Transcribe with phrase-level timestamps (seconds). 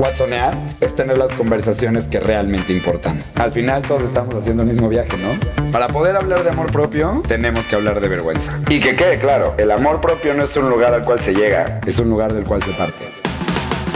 [0.00, 3.22] Watsonear es tener las conversaciones que realmente importan.
[3.34, 5.38] Al final todos estamos haciendo el mismo viaje, ¿no?
[5.72, 8.58] Para poder hablar de amor propio, tenemos que hablar de vergüenza.
[8.70, 11.82] Y que quede claro, el amor propio no es un lugar al cual se llega,
[11.86, 13.10] es un lugar del cual se parte.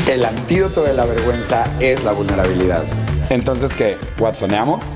[0.07, 2.83] El antídoto de la vergüenza es la vulnerabilidad.
[3.31, 3.97] Entonces, ¿qué?
[4.19, 4.95] ¿Watsoneamos?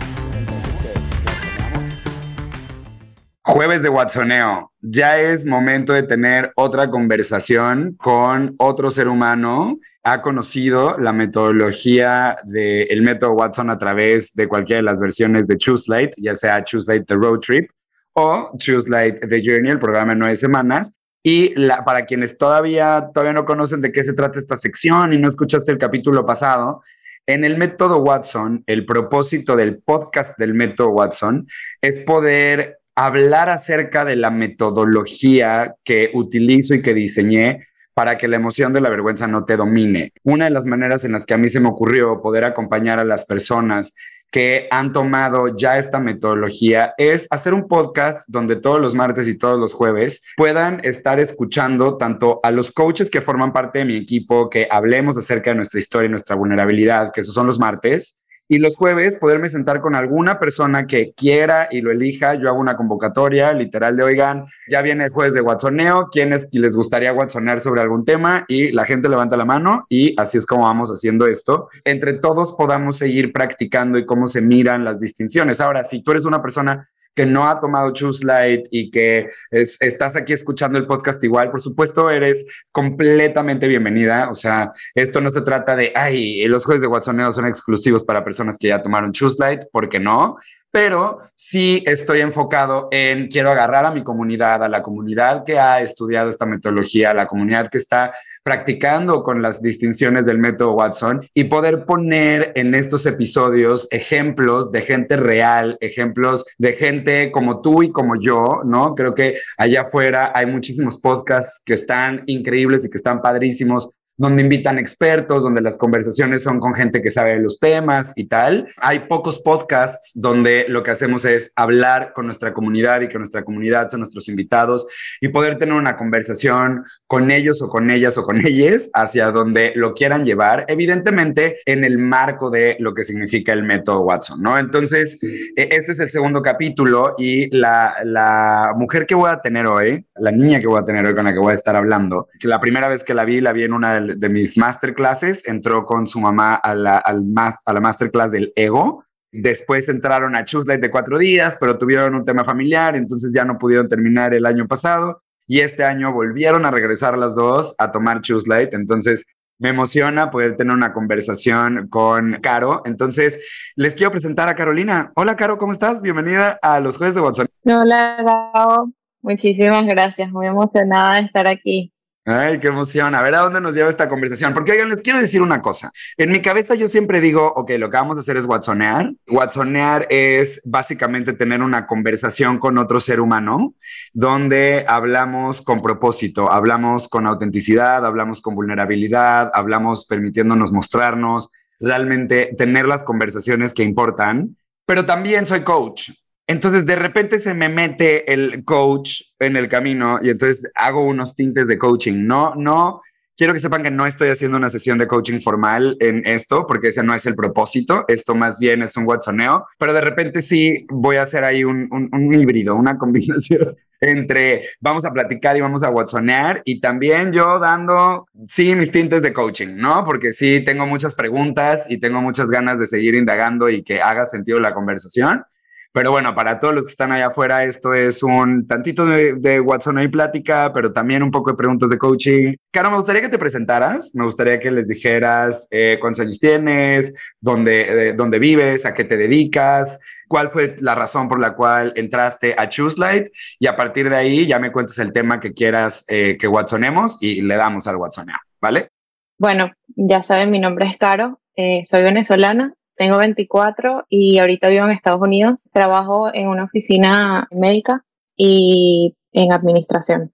[3.51, 4.73] Jueves de Watsoneo.
[4.83, 9.79] Ya es momento de tener otra conversación con otro ser humano.
[10.03, 15.57] Ha conocido la metodología del método Watson a través de cualquiera de las versiones de
[15.57, 17.71] Choose Light, ya sea Choose Light The Road Trip
[18.13, 20.93] o Choose Light The Journey, el programa de nueve semanas.
[21.23, 21.55] Y
[21.87, 25.73] para quienes todavía, todavía no conocen de qué se trata esta sección y no escuchaste
[25.73, 26.83] el capítulo pasado,
[27.27, 31.47] en el método Watson, el propósito del podcast del método Watson
[31.81, 38.35] es poder hablar acerca de la metodología que utilizo y que diseñé para que la
[38.35, 40.13] emoción de la vergüenza no te domine.
[40.25, 43.05] Una de las maneras en las que a mí se me ocurrió poder acompañar a
[43.05, 43.95] las personas
[44.33, 49.39] que han tomado ya esta metodología es hacer un podcast donde todos los martes y
[49.39, 53.97] todos los jueves puedan estar escuchando tanto a los coaches que forman parte de mi
[53.97, 58.23] equipo, que hablemos acerca de nuestra historia y nuestra vulnerabilidad, que esos son los martes,
[58.49, 62.35] y los jueves poderme sentar con alguna persona que quiera y lo elija.
[62.35, 66.75] Yo hago una convocatoria literal de, oigan, ya viene el jueves de Watsoneo, ¿quiénes les
[66.75, 68.45] gustaría Watsonear sobre algún tema?
[68.49, 71.69] Y la gente levanta la mano y así es como vamos haciendo esto.
[71.85, 75.61] Entre todos podamos seguir practicando y cómo se miran las distinciones.
[75.61, 76.89] Ahora, si tú eres una persona
[77.19, 81.61] que no ha tomado Choose Light y que estás aquí escuchando el podcast igual, por
[81.61, 84.31] supuesto eres completamente bienvenida.
[84.31, 88.23] O sea, esto no se trata de, ay, los jueves de Watsoneo son exclusivos para
[88.23, 90.37] personas que ya tomaron Choose Light, porque no
[90.71, 95.81] pero sí estoy enfocado en quiero agarrar a mi comunidad, a la comunidad que ha
[95.81, 101.27] estudiado esta metodología, a la comunidad que está practicando con las distinciones del método Watson
[101.35, 107.83] y poder poner en estos episodios ejemplos de gente real, ejemplos de gente como tú
[107.83, 108.95] y como yo, ¿no?
[108.95, 114.43] Creo que allá afuera hay muchísimos podcasts que están increíbles y que están padrísimos donde
[114.43, 118.69] invitan expertos, donde las conversaciones son con gente que sabe de los temas y tal.
[118.77, 123.45] Hay pocos podcasts donde lo que hacemos es hablar con nuestra comunidad y que nuestra
[123.45, 124.87] comunidad son nuestros invitados
[125.21, 129.73] y poder tener una conversación con ellos o con ellas o con ellas hacia donde
[129.77, 134.59] lo quieran llevar, evidentemente en el marco de lo que significa el método Watson, ¿no?
[134.59, 139.67] Entonces, e, este es el segundo capítulo y la, la mujer que voy a tener
[139.67, 142.29] hoy, la niña que voy a tener hoy con la que voy a estar hablando,
[142.41, 145.47] que la primera vez que la vi, la vi en una de de mis masterclasses,
[145.47, 147.25] entró con su mamá a la, al
[147.65, 149.05] a la masterclass del ego.
[149.31, 153.59] Después entraron a Choose de cuatro días, pero tuvieron un tema familiar, entonces ya no
[153.59, 155.23] pudieron terminar el año pasado.
[155.47, 158.75] Y este año volvieron a regresar las dos a tomar Choose Light.
[158.75, 159.25] Entonces
[159.59, 162.83] me emociona poder tener una conversación con Caro.
[162.85, 165.13] Entonces, les quiero presentar a Carolina.
[165.17, 166.01] Hola, Caro, ¿cómo estás?
[166.01, 167.47] Bienvenida a los Jueves de Watson.
[167.65, 168.23] Hola,
[168.55, 168.93] Gabo.
[169.21, 170.31] Muchísimas gracias.
[170.31, 171.93] Muy emocionada de estar aquí.
[172.31, 173.15] Ay, qué emoción.
[173.15, 174.53] A ver a dónde nos lleva esta conversación.
[174.53, 175.91] Porque, oigan, les quiero decir una cosa.
[176.19, 179.13] En mi cabeza yo siempre digo, ok, lo que vamos a hacer es watsonear.
[179.29, 183.73] Watsonear es básicamente tener una conversación con otro ser humano
[184.13, 191.49] donde hablamos con propósito, hablamos con autenticidad, hablamos con vulnerabilidad, hablamos permitiéndonos mostrarnos,
[191.81, 194.55] realmente tener las conversaciones que importan.
[194.85, 196.11] Pero también soy coach.
[196.49, 201.37] Entonces de repente se me mete el coach en el camino y entonces hago unos
[201.37, 202.27] tintes de coaching.
[202.27, 203.03] No, no,
[203.37, 206.89] quiero que sepan que no estoy haciendo una sesión de coaching formal en esto, porque
[206.89, 208.07] ese no es el propósito.
[208.09, 211.87] Esto más bien es un watsoneo, pero de repente sí voy a hacer ahí un,
[211.91, 217.59] un, híbrido, una combinación entre vamos a platicar y vamos a watsonear y también yo
[217.59, 220.03] dando, sí, mis tintes de coaching, ¿no?
[220.05, 224.25] Porque sí tengo muchas preguntas y tengo muchas ganas de seguir indagando y que haga
[224.25, 225.45] sentido la conversación.
[225.93, 229.59] Pero bueno, para todos los que están allá afuera, esto es un tantito de, de
[229.59, 232.55] Watson y plática, pero también un poco de preguntas de coaching.
[232.71, 237.15] Caro, me gustaría que te presentaras, me gustaría que les dijeras eh, cuántos años tienes,
[237.41, 239.99] dónde, eh, dónde vives, a qué te dedicas,
[240.29, 243.29] cuál fue la razón por la cual entraste a Choose Light
[243.59, 247.17] y a partir de ahí ya me cuentes el tema que quieras eh, que Watsonemos
[247.23, 248.91] y le damos al Watsoneo, ¿vale?
[249.39, 251.41] Bueno, ya saben, mi nombre es Caro,
[251.85, 255.69] soy venezolana, tengo 24 y ahorita vivo en Estados Unidos.
[255.73, 258.05] Trabajo en una oficina médica
[258.37, 260.33] y en administración.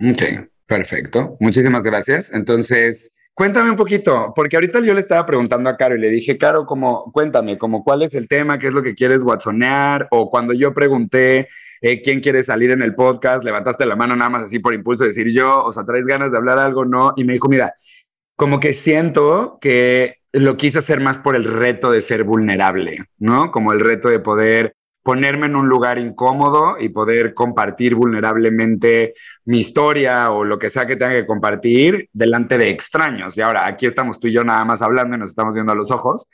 [0.00, 1.36] Ok, perfecto.
[1.40, 2.32] Muchísimas gracias.
[2.32, 6.38] Entonces, cuéntame un poquito, porque ahorita yo le estaba preguntando a Caro y le dije,
[6.38, 10.30] Caro, como, cuéntame, como cuál es el tema, qué es lo que quieres watsonear, o
[10.30, 11.48] cuando yo pregunté
[11.82, 15.04] eh, quién quiere salir en el podcast, levantaste la mano nada más así por impulso,
[15.04, 17.74] decir yo, o sea, traes ganas de hablar algo, no, y me dijo, mira,
[18.36, 23.50] como que siento que lo quise hacer más por el reto de ser vulnerable, ¿no?
[23.50, 29.60] Como el reto de poder ponerme en un lugar incómodo y poder compartir vulnerablemente mi
[29.60, 33.38] historia o lo que sea que tenga que compartir delante de extraños.
[33.38, 35.76] Y ahora aquí estamos tú y yo nada más hablando y nos estamos viendo a
[35.76, 36.26] los ojos,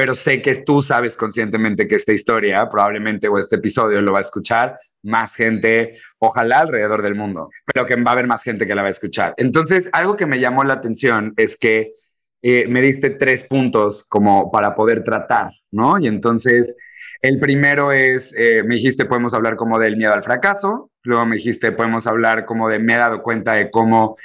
[0.00, 4.18] pero sé que tú sabes conscientemente que esta historia probablemente o este episodio lo va
[4.18, 8.66] a escuchar más gente, ojalá alrededor del mundo, pero que va a haber más gente
[8.66, 9.34] que la va a escuchar.
[9.36, 11.92] Entonces, algo que me llamó la atención es que
[12.40, 15.98] eh, me diste tres puntos como para poder tratar, ¿no?
[15.98, 16.78] Y entonces
[17.20, 20.90] el primero es, eh, me dijiste, podemos hablar como del miedo al fracaso.
[21.02, 24.16] Luego me dijiste, podemos hablar como de, me he dado cuenta de cómo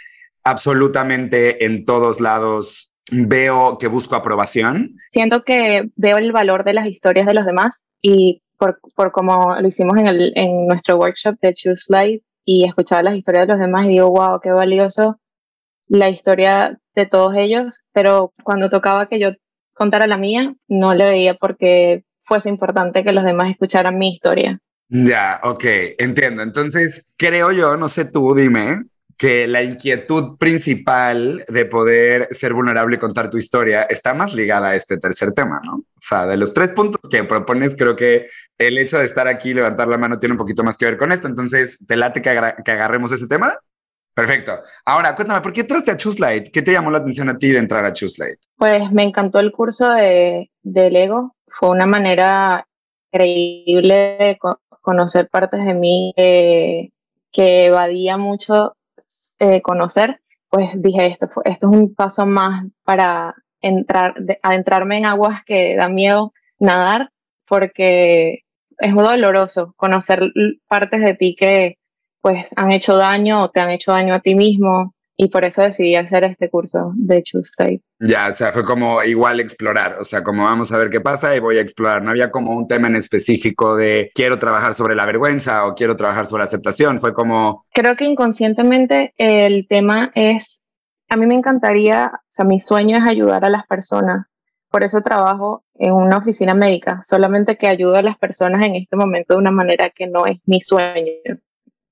[0.41, 4.95] absolutamente en todos lados veo que busco aprobación.
[5.07, 9.55] Siento que veo el valor de las historias de los demás y por, por como
[9.59, 13.53] lo hicimos en, el, en nuestro workshop de Choose Life y escuchar las historias de
[13.53, 15.19] los demás y digo, wow, qué valioso
[15.87, 19.31] la historia de todos ellos, pero cuando tocaba que yo
[19.73, 24.59] contara la mía, no le veía porque fuese importante que los demás escucharan mi historia.
[24.87, 25.63] Ya, ok,
[25.97, 26.41] entiendo.
[26.41, 28.83] Entonces, creo yo, no sé tú, dime,
[29.17, 34.69] que la inquietud principal de poder ser vulnerable y contar tu historia está más ligada
[34.69, 35.75] a este tercer tema, ¿no?
[35.75, 38.27] O sea, de los tres puntos que propones, creo que
[38.57, 40.97] el hecho de estar aquí y levantar la mano tiene un poquito más que ver
[40.97, 41.27] con esto.
[41.27, 43.57] Entonces, ¿te late que, que agarremos ese tema?
[44.13, 44.59] Perfecto.
[44.85, 47.59] Ahora, cuéntame, ¿por qué entraste a Choose ¿Qué te llamó la atención a ti de
[47.59, 52.67] entrar a Choose Pues me encantó el curso de, de Lego fue una manera
[53.11, 54.37] increíble de
[54.81, 56.91] conocer partes de mí que
[57.65, 58.75] evadía mucho
[59.39, 65.43] eh, conocer, pues dije, esto, esto es un paso más para entrar, adentrarme en aguas
[65.45, 67.11] que da miedo nadar,
[67.47, 68.43] porque
[68.79, 70.31] es doloroso conocer
[70.67, 71.77] partes de ti que
[72.21, 75.61] pues han hecho daño o te han hecho daño a ti mismo y por eso
[75.61, 77.81] decidí hacer este curso de Choose Faith.
[77.99, 81.35] Ya, o sea, fue como igual explorar, o sea, como vamos a ver qué pasa
[81.35, 82.03] y voy a explorar.
[82.03, 85.95] No había como un tema en específico de quiero trabajar sobre la vergüenza o quiero
[85.95, 87.65] trabajar sobre la aceptación, fue como...
[87.73, 90.65] Creo que inconscientemente el tema es,
[91.09, 94.29] a mí me encantaría, o sea, mi sueño es ayudar a las personas.
[94.69, 98.97] Por eso trabajo en una oficina médica, solamente que ayudo a las personas en este
[98.97, 101.11] momento de una manera que no es mi sueño.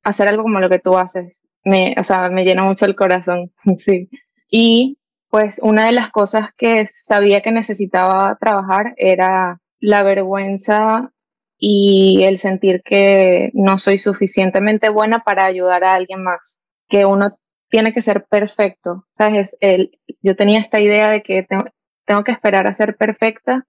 [0.04, 3.52] Hacer algo como lo que tú haces, me, o sea, me llena mucho el corazón,
[3.78, 4.10] sí.
[4.50, 4.98] Y
[5.30, 11.12] pues una de las cosas que sabía que necesitaba trabajar era la vergüenza
[11.58, 17.38] y el sentir que no soy suficientemente buena para ayudar a alguien más, que uno
[17.70, 19.58] tiene que ser perfecto, ¿sabes?
[19.60, 21.66] El, yo tenía esta idea de que tengo,
[22.06, 23.66] tengo que esperar a ser perfecta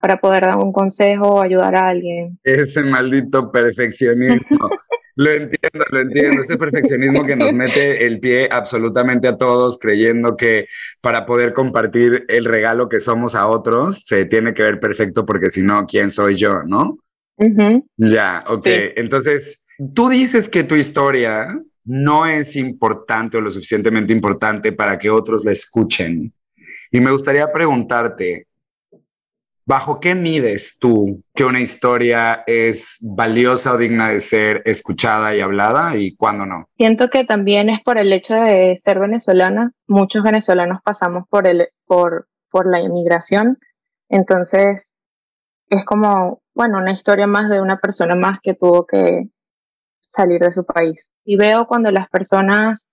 [0.00, 2.38] para poder dar un consejo o ayudar a alguien.
[2.42, 4.70] Ese maldito perfeccionismo.
[5.16, 6.42] Lo entiendo, lo entiendo.
[6.42, 10.68] Ese perfeccionismo que nos mete el pie absolutamente a todos, creyendo que
[11.00, 15.48] para poder compartir el regalo que somos a otros, se tiene que ver perfecto porque
[15.48, 16.62] si no, ¿quién soy yo?
[16.64, 16.98] ¿No?
[17.96, 18.66] Ya, ok.
[18.96, 19.64] Entonces,
[19.94, 25.44] tú dices que tu historia no es importante o lo suficientemente importante para que otros
[25.44, 26.32] la escuchen.
[26.90, 28.46] Y me gustaría preguntarte,
[29.68, 35.40] ¿Bajo qué mides tú que una historia es valiosa o digna de ser escuchada y
[35.40, 36.68] hablada y cuándo no?
[36.76, 39.72] Siento que también es por el hecho de ser venezolana.
[39.88, 43.58] Muchos venezolanos pasamos por, el, por, por la inmigración.
[44.08, 44.94] Entonces,
[45.68, 49.30] es como, bueno, una historia más de una persona más que tuvo que
[49.98, 51.10] salir de su país.
[51.24, 52.88] Y veo cuando las personas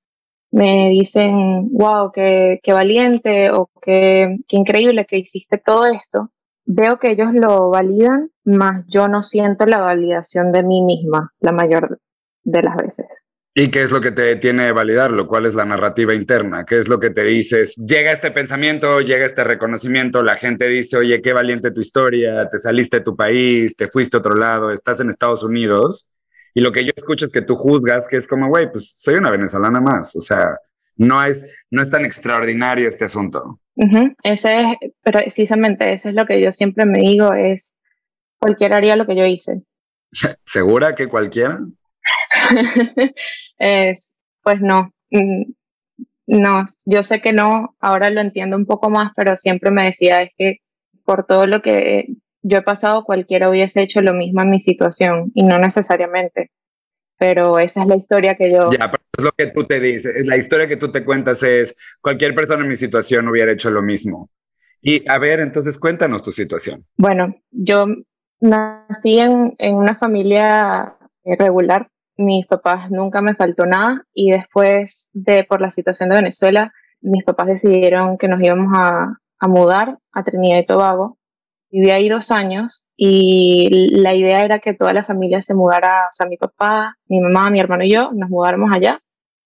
[0.49, 6.31] me dicen, wow, qué, qué valiente o qué, qué increíble que hiciste todo esto
[6.65, 11.51] veo que ellos lo validan, más yo no siento la validación de mí misma la
[11.51, 11.99] mayor
[12.43, 13.05] de las veces.
[13.55, 15.27] ¿Y qué es lo que te detiene de validarlo?
[15.27, 16.65] ¿Cuál es la narrativa interna?
[16.65, 17.75] ¿Qué es lo que te dices?
[17.75, 22.57] Llega este pensamiento, llega este reconocimiento, la gente dice, oye, qué valiente tu historia, te
[22.57, 26.11] saliste de tu país, te fuiste a otro lado, estás en Estados Unidos.
[26.55, 29.15] Y lo que yo escucho es que tú juzgas, que es como, güey, pues soy
[29.15, 30.15] una venezolana más.
[30.15, 30.57] O sea,
[30.95, 33.59] no es, no es tan extraordinario este asunto.
[34.23, 37.79] Ese es, precisamente eso es lo que yo siempre me digo, es
[38.39, 39.63] cualquiera haría lo que yo hice.
[40.45, 41.59] ¿Segura que cualquiera?
[43.57, 45.43] es, pues no, mm,
[46.27, 50.21] no, yo sé que no, ahora lo entiendo un poco más, pero siempre me decía,
[50.21, 50.57] es que
[51.03, 52.07] por todo lo que
[52.41, 56.51] yo he pasado, cualquiera hubiese hecho lo mismo en mi situación y no necesariamente
[57.23, 58.69] pero esa es la historia que yo...
[58.69, 61.73] Ya, pero es lo que tú te dices, la historia que tú te cuentas es,
[62.01, 64.29] cualquier persona en mi situación hubiera hecho lo mismo.
[64.81, 66.85] Y a ver, entonces cuéntanos tu situación.
[66.97, 67.85] Bueno, yo
[68.41, 75.45] nací en, en una familia regular, mis papás nunca me faltó nada y después de,
[75.45, 80.23] por la situación de Venezuela, mis papás decidieron que nos íbamos a, a mudar a
[80.25, 81.17] Trinidad y Tobago.
[81.71, 83.67] Viví ahí dos años y
[83.97, 87.49] la idea era que toda la familia se mudara, o sea, mi papá, mi mamá,
[87.49, 89.01] mi hermano y yo nos mudáramos allá.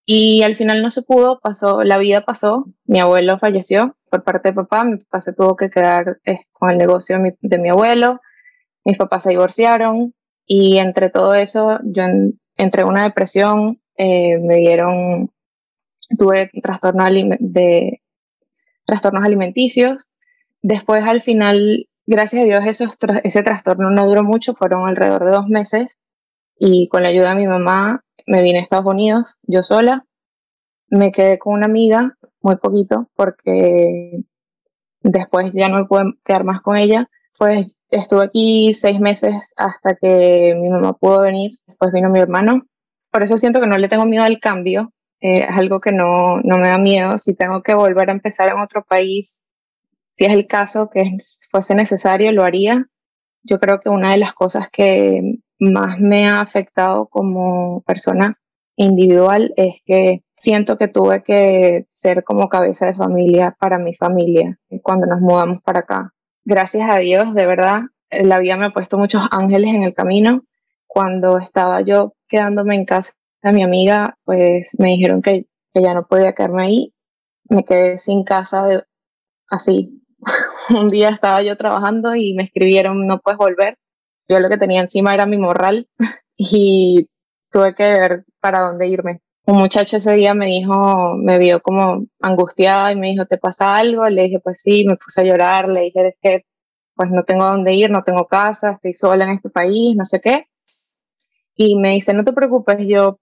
[0.06, 4.50] Y al final no se pudo, pasó, la vida pasó, mi abuelo falleció por parte
[4.50, 8.22] de papá, mi papá se tuvo que quedar eh, con el negocio de mi, abuelo,
[8.86, 10.14] mis papás se divorciaron
[10.46, 12.04] y entre todo eso yo
[12.58, 15.32] entré en una depresión, eh, me dieron,
[16.16, 17.06] tuve trastorno
[17.40, 18.04] de,
[18.86, 20.12] trastornos alimenticios.
[20.62, 22.64] Después al final, gracias a Dios,
[23.24, 26.00] ese trastorno no duró mucho, fueron alrededor de dos meses
[26.58, 30.06] y con la ayuda de mi mamá me vine a Estados Unidos, yo sola.
[30.90, 34.24] Me quedé con una amiga muy poquito porque
[35.02, 37.10] después ya no me pude quedar más con ella.
[37.38, 42.64] Pues estuve aquí seis meses hasta que mi mamá pudo venir, después vino mi hermano.
[43.12, 46.42] Por eso siento que no le tengo miedo al cambio, eh, es algo que no,
[46.42, 47.18] no me da miedo.
[47.18, 49.47] Si tengo que volver a empezar en otro país,
[50.18, 51.18] si es el caso que
[51.52, 52.88] fuese necesario, lo haría.
[53.44, 58.40] Yo creo que una de las cosas que más me ha afectado como persona
[58.76, 64.60] individual es que siento que tuve que ser como cabeza de familia para mi familia
[64.82, 66.14] cuando nos mudamos para acá.
[66.44, 70.46] Gracias a Dios, de verdad, la vida me ha puesto muchos ángeles en el camino.
[70.88, 75.46] Cuando estaba yo quedándome en casa a mi amiga, pues me dijeron que,
[75.76, 76.94] ya no podía quedarme ahí.
[77.50, 78.84] Me quedé sin casa de,
[79.48, 79.97] así.
[80.82, 83.78] Un día estaba yo trabajando y me escribieron, no puedes volver.
[84.28, 85.88] Yo lo que tenía encima era mi morral
[86.38, 87.08] y
[87.52, 89.22] tuve que ver para dónde irme.
[89.46, 93.78] Un muchacho ese día me dijo, me vio como angustiada y me dijo, ¿te pasa
[93.78, 94.08] algo?
[94.10, 96.44] Le dije, pues sí, me puse a llorar, le dije, es que
[96.96, 100.20] pues no tengo dónde ir, no tengo casa, estoy sola en este país, no sé
[100.20, 100.48] qué.
[101.56, 103.20] Y me dice, no te preocupes, yo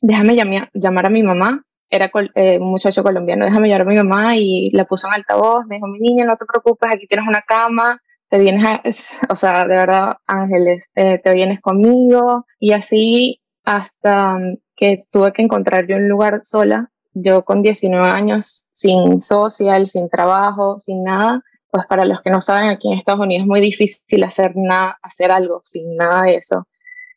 [0.00, 4.36] déjame llamar a mi mamá, era eh, un muchacho colombiano, déjame llamar a mi mamá
[4.36, 7.42] y la puso en altavoz, me dijo, mi niña, no te preocupes, aquí tienes una
[7.42, 8.82] cama, te vienes, a,
[9.32, 14.38] o sea, de verdad, Ángeles, eh, te vienes conmigo y así hasta
[14.74, 20.08] que tuve que encontrar yo un lugar sola, yo con 19 años, sin social, sin
[20.08, 23.60] trabajo, sin nada, pues para los que no saben, aquí en Estados Unidos es muy
[23.60, 26.66] difícil hacer, nada, hacer algo sin nada de eso.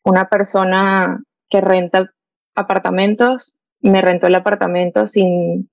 [0.04, 1.18] Una persona
[1.48, 2.10] que renta
[2.54, 5.70] apartamentos, me rentó el apartamento sin,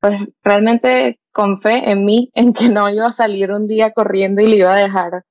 [0.00, 4.42] pues realmente con fe en mí, en que no iba a salir un día corriendo
[4.42, 5.24] y le iba a dejar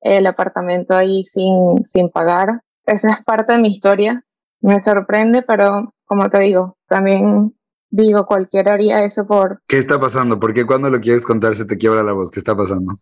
[0.00, 2.62] el apartamento ahí sin, sin pagar.
[2.84, 4.24] Esa es parte de mi historia.
[4.60, 7.56] Me sorprende, pero como te digo, también
[7.90, 9.62] digo, cualquiera haría eso por...
[9.66, 10.38] ¿Qué está pasando?
[10.38, 12.30] ¿Por qué cuando lo quieres contar se te quiebra la voz?
[12.30, 13.00] ¿Qué está pasando?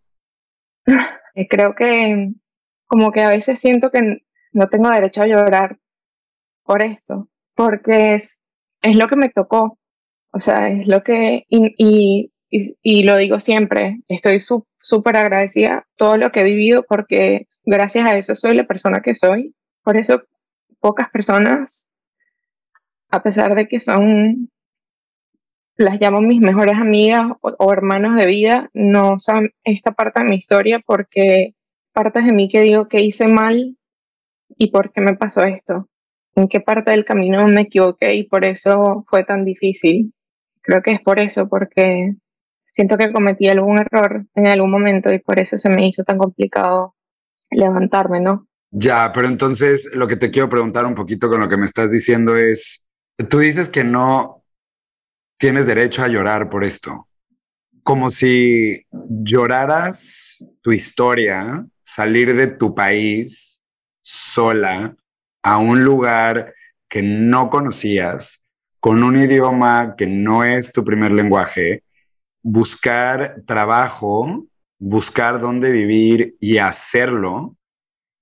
[1.50, 2.32] Creo que
[2.86, 5.78] como que a veces siento que no tengo derecho a llorar
[6.64, 8.42] por esto, porque es,
[8.84, 9.78] es lo que me tocó,
[10.30, 11.74] o sea, es lo que, y,
[12.50, 18.06] y, y, lo digo siempre, estoy súper agradecida todo lo que he vivido porque gracias
[18.06, 20.22] a eso soy la persona que soy, por eso
[20.80, 21.90] pocas personas,
[23.10, 24.50] a pesar de que son,
[25.76, 30.28] las llamo mis mejores amigas o, o hermanos de vida, no saben esta parte de
[30.28, 31.54] mi historia porque
[31.92, 33.78] partes de mí que digo que hice mal
[34.58, 35.88] y por qué me pasó esto
[36.36, 40.12] en qué parte del camino me equivoqué y por eso fue tan difícil.
[40.62, 42.14] Creo que es por eso, porque
[42.66, 46.18] siento que cometí algún error en algún momento y por eso se me hizo tan
[46.18, 46.94] complicado
[47.50, 48.48] levantarme, ¿no?
[48.70, 51.92] Ya, pero entonces lo que te quiero preguntar un poquito con lo que me estás
[51.92, 52.86] diciendo es,
[53.30, 54.42] tú dices que no
[55.38, 57.08] tienes derecho a llorar por esto,
[57.84, 63.62] como si lloraras tu historia, salir de tu país
[64.00, 64.96] sola,
[65.44, 66.54] a un lugar
[66.88, 68.48] que no conocías,
[68.80, 71.84] con un idioma que no es tu primer lenguaje,
[72.42, 74.46] buscar trabajo,
[74.78, 77.56] buscar dónde vivir y hacerlo,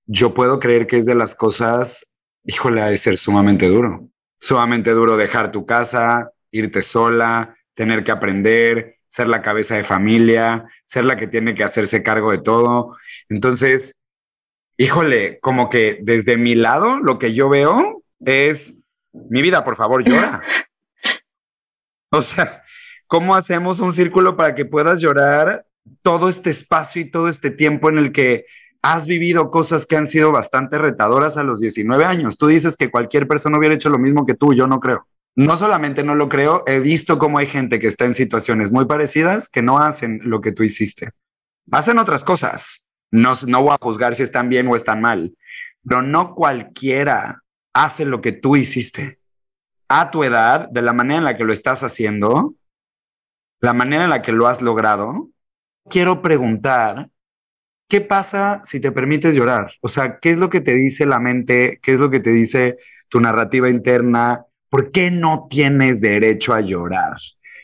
[0.05, 4.09] yo puedo creer que es de las cosas, híjole, ha de ser sumamente duro.
[4.39, 10.65] Sumamente duro dejar tu casa, irte sola, tener que aprender, ser la cabeza de familia,
[10.83, 12.97] ser la que tiene que hacerse cargo de todo.
[13.29, 14.02] Entonces,
[14.77, 18.75] híjole, como que desde mi lado lo que yo veo es,
[19.13, 20.41] mi vida, por favor, llora.
[22.15, 22.61] O sea,
[23.07, 25.65] ¿cómo hacemos un círculo para que puedas llorar
[26.03, 28.45] todo este espacio y todo este tiempo en el que
[28.83, 32.37] has vivido cosas que han sido bastante retadoras a los 19 años?
[32.37, 35.07] Tú dices que cualquier persona hubiera hecho lo mismo que tú, yo no creo.
[35.35, 38.85] No solamente no lo creo, he visto cómo hay gente que está en situaciones muy
[38.85, 41.09] parecidas que no hacen lo que tú hiciste.
[41.71, 42.82] Hacen otras cosas,
[43.13, 45.37] no, voy a juzgar si están bien o están mal,
[45.87, 49.19] pero no cualquiera hace lo que tú hiciste.
[49.87, 52.55] A tu edad, de la manera en la que lo estás haciendo,
[53.61, 55.29] la manera en la que lo has logrado,
[55.87, 57.09] quiero preguntar,
[57.87, 59.73] ¿qué pasa si te permites llorar?
[59.81, 61.79] O sea, ¿qué es lo que te dice la mente?
[61.83, 62.77] ¿Qué es lo que te dice
[63.09, 64.43] tu narrativa interna?
[64.69, 67.17] ¿Por qué no tienes derecho a llorar?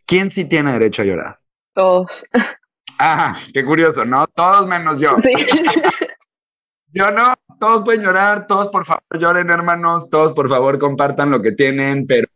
[0.06, 1.40] ¿Quién sí tiene derecho a llorar?
[1.74, 2.30] Todos.
[3.00, 4.28] Ah, qué curioso, ¿no?
[4.28, 5.16] Todos menos yo.
[5.20, 5.32] Sí.
[6.94, 11.42] yo no, todos pueden llorar, todos por favor lloren hermanos, todos por favor compartan lo
[11.42, 12.28] que tienen, pero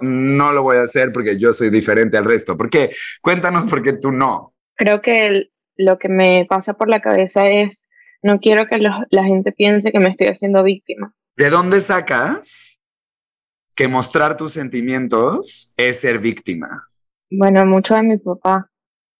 [0.00, 2.56] no lo voy a hacer porque yo soy diferente al resto.
[2.56, 2.92] ¿Por qué?
[3.20, 4.54] Cuéntanos por qué tú no.
[4.76, 7.88] Creo que lo que me pasa por la cabeza es,
[8.22, 11.12] no quiero que la gente piense que me estoy haciendo víctima.
[11.36, 12.80] ¿De dónde sacas
[13.74, 16.88] que mostrar tus sentimientos es ser víctima?
[17.30, 18.70] Bueno, mucho de mi papá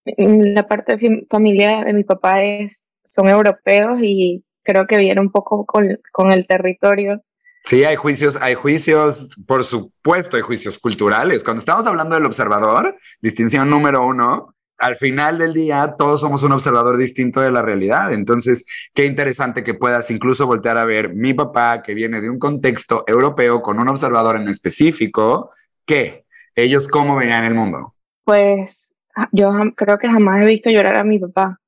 [0.04, 5.30] la parte de familia de mi papá es, son europeos y creo que viene un
[5.30, 7.22] poco con, con el territorio.
[7.64, 11.42] Sí, hay juicios, hay juicios, por supuesto, hay juicios culturales.
[11.42, 16.52] Cuando estamos hablando del observador, distinción número uno, al final del día todos somos un
[16.52, 18.12] observador distinto de la realidad.
[18.12, 22.38] Entonces, qué interesante que puedas incluso voltear a ver mi papá, que viene de un
[22.38, 25.50] contexto europeo con un observador en específico,
[25.86, 27.94] que ellos cómo veían el mundo.
[28.24, 28.93] Pues
[29.32, 31.60] yo creo que jamás he visto llorar a mi papá.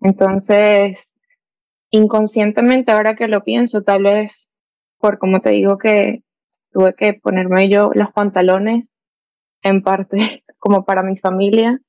[0.00, 1.12] Entonces,
[1.90, 4.52] inconscientemente, ahora que lo pienso, tal vez
[4.98, 6.22] por como te digo que
[6.72, 8.90] tuve que ponerme yo los pantalones,
[9.62, 11.80] en parte como para mi familia,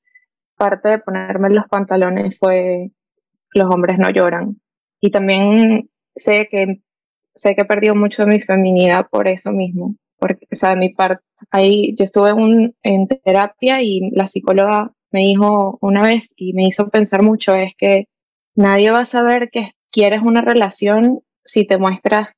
[0.56, 2.90] parte de ponerme los pantalones fue
[3.52, 4.60] los hombres no lloran.
[5.00, 6.82] Y también sé que
[7.34, 10.76] sé que he perdido mucho de mi feminidad por eso mismo, porque, o sea, de
[10.76, 16.32] mi parte, ahí yo estuve un, en terapia y la psicóloga me dijo una vez
[16.36, 18.06] y me hizo pensar mucho, es que
[18.54, 22.28] nadie va a saber que quieres una relación si te muestras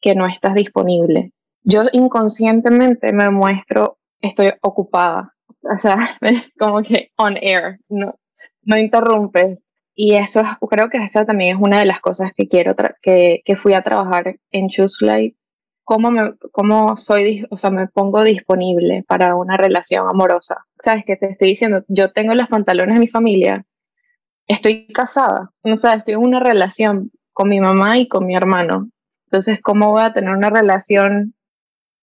[0.00, 1.32] que no estás disponible.
[1.62, 6.18] Yo inconscientemente me muestro, estoy ocupada, o sea,
[6.58, 8.14] como que on air, no,
[8.62, 9.58] no interrumpes.
[9.94, 13.56] Y eso creo que esa también es una de las cosas que quiero, que, que
[13.56, 15.36] fui a trabajar en Choose Life
[15.88, 20.66] cómo, me, cómo soy, o sea, me pongo disponible para una relación amorosa.
[20.78, 21.82] ¿Sabes qué te estoy diciendo?
[21.88, 23.64] Yo tengo los pantalones de mi familia,
[24.46, 28.90] estoy casada, o sea, estoy en una relación con mi mamá y con mi hermano.
[29.28, 31.34] Entonces, ¿cómo voy a tener una relación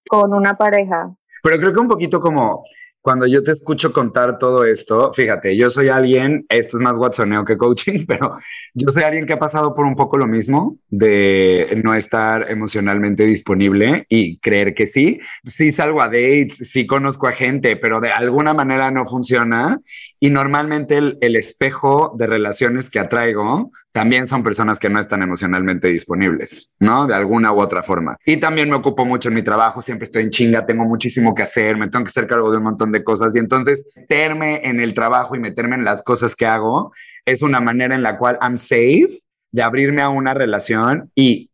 [0.10, 1.16] con una pareja?
[1.44, 2.64] Pero creo que un poquito como
[3.06, 7.46] cuando yo te escucho contar todo esto, fíjate, yo soy alguien, esto es más watsoneo
[7.46, 8.36] que coaching, pero
[8.74, 13.24] yo soy alguien que ha pasado por un poco lo mismo de no estar emocionalmente
[13.24, 15.20] disponible y creer que sí.
[15.44, 19.80] Sí salgo a dates, sí conozco a gente, pero de alguna manera no funciona.
[20.20, 25.22] Y normalmente el, el espejo de relaciones que atraigo también son personas que no están
[25.22, 27.08] emocionalmente disponibles, ¿no?
[27.08, 28.18] De alguna u otra forma.
[28.26, 31.44] Y también me ocupo mucho en mi trabajo, siempre estoy en chinga, tengo muchísimo que
[31.44, 34.82] hacer, me tengo que hacer cargo de un montón de cosas y entonces meterme en
[34.82, 36.92] el trabajo y meterme en las cosas que hago
[37.24, 39.14] es una manera en la cual I'm safe
[39.54, 41.50] de abrirme a una relación y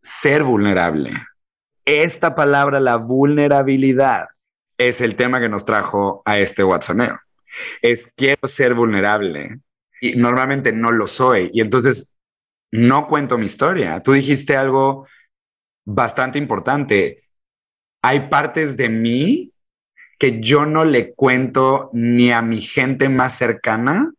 [0.00, 1.12] ser vulnerable.
[1.84, 4.28] Esta palabra, la vulnerabilidad,
[4.78, 7.20] es el tema que nos trajo a este Watsoneo.
[7.82, 9.60] Es quiero ser vulnerable
[10.00, 11.50] y normalmente no lo soy.
[11.52, 12.16] Y entonces
[12.72, 14.02] no cuento mi historia.
[14.02, 15.06] Tú dijiste algo
[15.84, 17.24] bastante importante.
[18.02, 19.52] Hay partes de mí
[20.18, 24.12] que yo no le cuento ni a mi gente más cercana,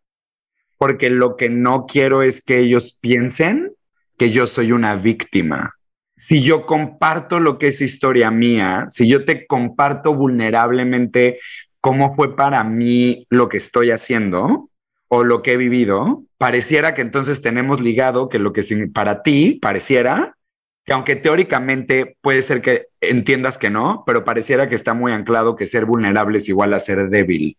[0.77, 3.73] porque lo que no quiero es que ellos piensen
[4.17, 5.73] que yo soy una víctima.
[6.15, 11.39] Si yo comparto lo que es historia mía, si yo te comparto vulnerablemente
[11.79, 14.69] cómo fue para mí lo que estoy haciendo,
[15.09, 19.59] o lo que he vivido, pareciera que entonces tenemos ligado que lo que para ti
[19.61, 20.37] pareciera
[20.87, 25.57] que aunque teóricamente puede ser que entiendas que no, pero pareciera que está muy anclado
[25.57, 27.57] que ser vulnerable es igual a ser débil.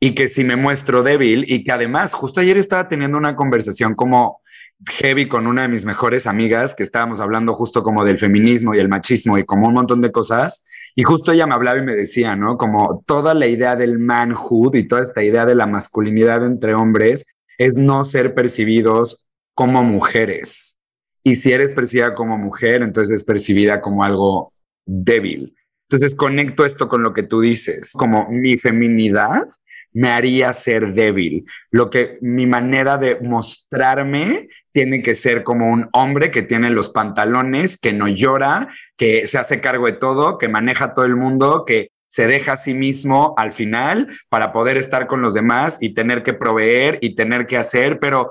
[0.00, 3.94] Y que si me muestro débil y que además, justo ayer estaba teniendo una conversación
[3.94, 4.40] como
[4.88, 8.78] heavy con una de mis mejores amigas, que estábamos hablando justo como del feminismo y
[8.78, 11.96] el machismo y como un montón de cosas, y justo ella me hablaba y me
[11.96, 12.58] decía, ¿no?
[12.58, 17.26] Como toda la idea del manhood y toda esta idea de la masculinidad entre hombres
[17.58, 20.78] es no ser percibidos como mujeres.
[21.22, 24.52] Y si eres percibida como mujer, entonces es percibida como algo
[24.84, 25.54] débil.
[25.82, 29.46] Entonces conecto esto con lo que tú dices, como mi feminidad
[29.92, 31.44] me haría ser débil.
[31.70, 36.88] Lo que mi manera de mostrarme tiene que ser como un hombre que tiene los
[36.88, 41.64] pantalones, que no llora, que se hace cargo de todo, que maneja todo el mundo,
[41.66, 45.94] que se deja a sí mismo al final para poder estar con los demás y
[45.94, 48.28] tener que proveer y tener que hacer, pero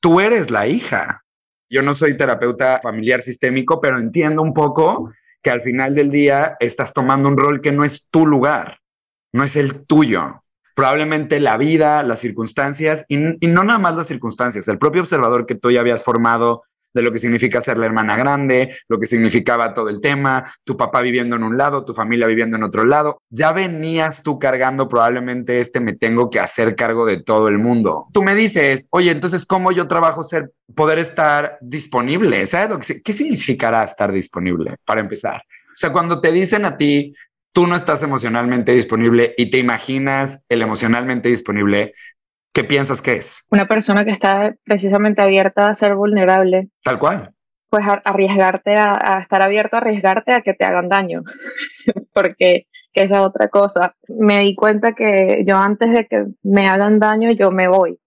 [0.00, 1.22] tú eres la hija.
[1.70, 6.56] Yo no soy terapeuta familiar sistémico, pero entiendo un poco que al final del día
[6.58, 8.78] estás tomando un rol que no es tu lugar,
[9.32, 10.43] no es el tuyo
[10.74, 15.54] probablemente la vida, las circunstancias, y, no nada más las circunstancias, el propio observador que
[15.54, 19.74] tú ya habías formado de lo que significa ser la hermana grande, lo que significaba
[19.74, 23.18] todo el tema, tu papá viviendo en un lado, tu familia viviendo en otro lado.
[23.30, 28.06] Ya venías tú cargando probablemente este me tengo que hacer cargo de todo el mundo.
[28.12, 32.46] Tú me dices, oye, entonces, ¿cómo yo trabajo ser, poder estar disponible?
[32.46, 35.42] ¿Sabes lo que, qué significará estar disponible para empezar?
[35.74, 37.12] O sea, cuando te dicen a ti,
[37.54, 41.94] tú no estás emocionalmente disponible y te imaginas el emocionalmente disponible,
[42.54, 43.44] ¿Qué piensas que es?
[43.50, 46.68] Una persona que está precisamente abierta a ser vulnerable.
[46.84, 47.32] Tal cual.
[47.68, 51.24] Pues arriesgarte a, estar abierto a arriesgarte a que te hagan daño,
[52.14, 53.96] porque esa es otra cosa.
[54.06, 57.98] Me di cuenta que yo antes de que me hagan daño, yo me voy.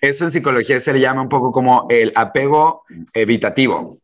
[0.00, 2.82] Eso en psicología se le llama un poco como el apego
[3.14, 4.00] evitativo.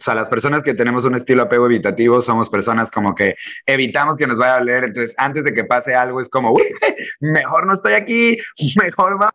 [0.00, 3.34] O sea, las personas que tenemos un estilo apego evitativo somos personas como que
[3.66, 4.84] evitamos que nos vaya a doler.
[4.84, 6.62] Entonces, antes de que pase algo, es como, uy,
[7.20, 8.38] mejor no estoy aquí,
[8.82, 9.30] mejor va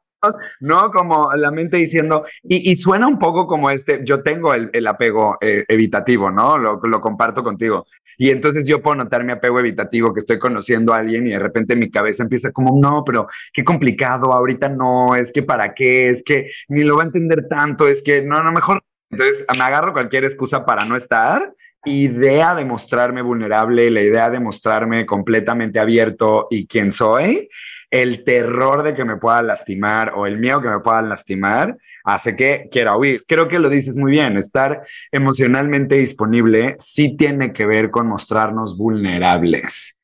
[0.60, 0.91] ¿no?
[0.91, 5.65] Como la mente diciendo, y, suena un poco como este, yo tengo el, apego eh,
[5.67, 6.58] evitativo, ¿no?
[6.58, 7.86] Lo, lo, comparto contigo.
[8.17, 11.39] Y entonces yo puedo notar mi apego evitativo, que estoy conociendo a alguien y de
[11.39, 16.10] repente mi cabeza empieza como, no, pero qué complicado, ahorita no, es que para qué,
[16.10, 18.82] es que ni lo va a entender tanto, es que no, no, mejor.
[19.10, 21.54] Entonces me agarro cualquier excusa para no estar
[21.86, 27.48] idea de mostrarme vulnerable, la idea de mostrarme completamente abierto y quién soy,
[27.91, 32.36] el terror de que me puedan lastimar o el miedo que me puedan lastimar hace
[32.36, 33.22] que quiera huir.
[33.28, 38.78] Creo que lo dices muy bien, estar emocionalmente disponible sí tiene que ver con mostrarnos
[38.78, 40.04] vulnerables.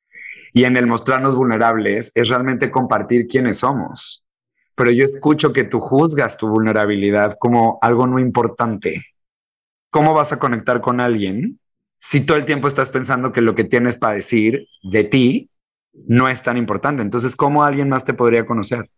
[0.53, 4.23] Y en el mostrarnos vulnerables es realmente compartir quiénes somos.
[4.75, 9.03] Pero yo escucho que tú juzgas tu vulnerabilidad como algo no importante.
[9.89, 11.59] ¿Cómo vas a conectar con alguien
[12.01, 15.51] si todo el tiempo estás pensando que lo que tienes para decir de ti
[15.93, 17.01] no es tan importante.
[17.01, 18.89] Entonces, ¿cómo alguien más te podría conocer?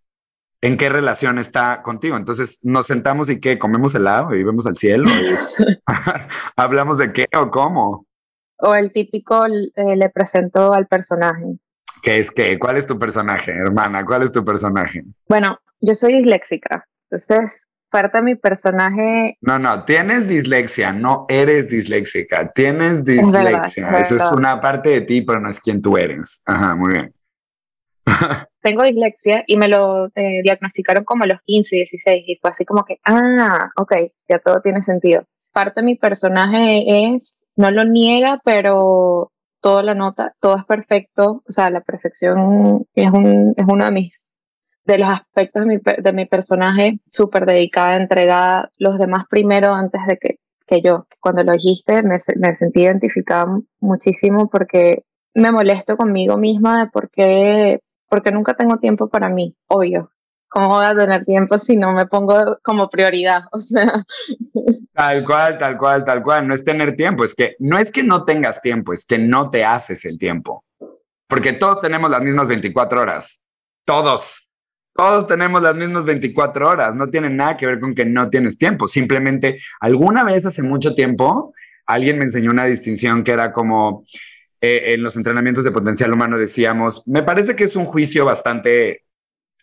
[0.61, 2.15] ¿En qué relación está contigo?
[2.15, 5.03] Entonces, nos sentamos y qué, comemos helado y vemos al cielo.
[6.55, 8.05] ¿Hablamos de qué o cómo?
[8.57, 11.57] O el típico eh, le presento al personaje.
[12.03, 12.59] ¿Qué es qué?
[12.59, 14.05] ¿Cuál es tu personaje, hermana?
[14.05, 15.05] ¿Cuál es tu personaje?
[15.29, 16.85] Bueno, yo soy disléxica.
[17.09, 19.37] Entonces, parte de mi personaje.
[19.39, 23.99] No, no, tienes dislexia, no eres disléxica, tienes dislexia.
[23.99, 26.41] Eso es una parte de ti, pero no es quien tú eres.
[26.45, 27.13] Ajá, muy bien.
[28.61, 32.65] Tengo dislexia y me lo eh, diagnosticaron como a los 15, 16 y fue así
[32.65, 33.95] como que, ah, ok,
[34.27, 35.23] ya todo tiene sentido.
[35.53, 39.32] Parte de mi personaje es, no lo niega, pero
[39.63, 43.91] todo la nota, todo es perfecto, o sea, la perfección es, un, es uno de
[43.91, 44.13] mis
[44.83, 50.01] de los aspectos de mi, de mi personaje, súper dedicada, entregada, los demás primero antes
[50.05, 51.07] de que, que yo.
[51.21, 53.47] Cuando lo dijiste me, me, sentí identificada
[53.79, 59.55] muchísimo porque me molesto conmigo misma de por qué, porque nunca tengo tiempo para mí,
[59.67, 60.11] obvio.
[60.53, 63.41] ¿Cómo voy a tener tiempo si no me pongo como prioridad?
[64.93, 66.47] Tal cual, tal cual, tal cual.
[66.47, 69.49] No es tener tiempo, es que no es que no tengas tiempo, es que no
[69.49, 70.63] te haces el tiempo.
[71.27, 73.43] Porque todos tenemos las mismas 24 horas.
[73.83, 74.47] Todos.
[74.95, 78.59] Todos tenemos las mismas 24 horas, no tiene nada que ver con que no tienes
[78.59, 78.85] tiempo.
[78.85, 81.55] Simplemente, alguna vez hace mucho tiempo,
[81.87, 84.05] alguien me enseñó una distinción que era como
[84.61, 89.03] eh, en los entrenamientos de potencial humano decíamos, me parece que es un juicio bastante,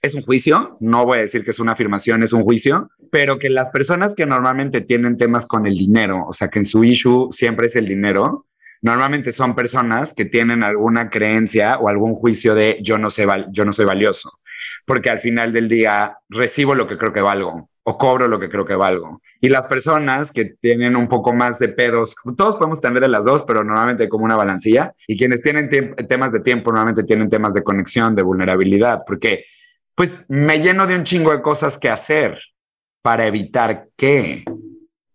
[0.03, 3.39] es un juicio, no voy a decir que es una afirmación, es un juicio, pero
[3.39, 6.85] que las personas que normalmente tienen temas con el dinero, o sea, que en su
[6.85, 8.47] issue siempre es el dinero,
[8.83, 13.65] normalmente son personas que tienen alguna creencia o algún juicio de yo no, sé, yo
[13.65, 14.41] no soy valioso
[14.87, 18.49] porque al final del día recibo lo que creo que valgo o cobro lo que
[18.49, 19.23] creo que valgo.
[19.41, 23.25] Y las personas que tienen un poco más de pedos, todos podemos tener de las
[23.25, 25.71] dos, pero normalmente como una balancilla, y quienes tienen
[26.07, 29.45] temas de tiempo normalmente tienen temas de conexión, de vulnerabilidad, porque
[30.01, 32.41] pues me lleno de un chingo de cosas que hacer
[33.03, 34.47] para evitar que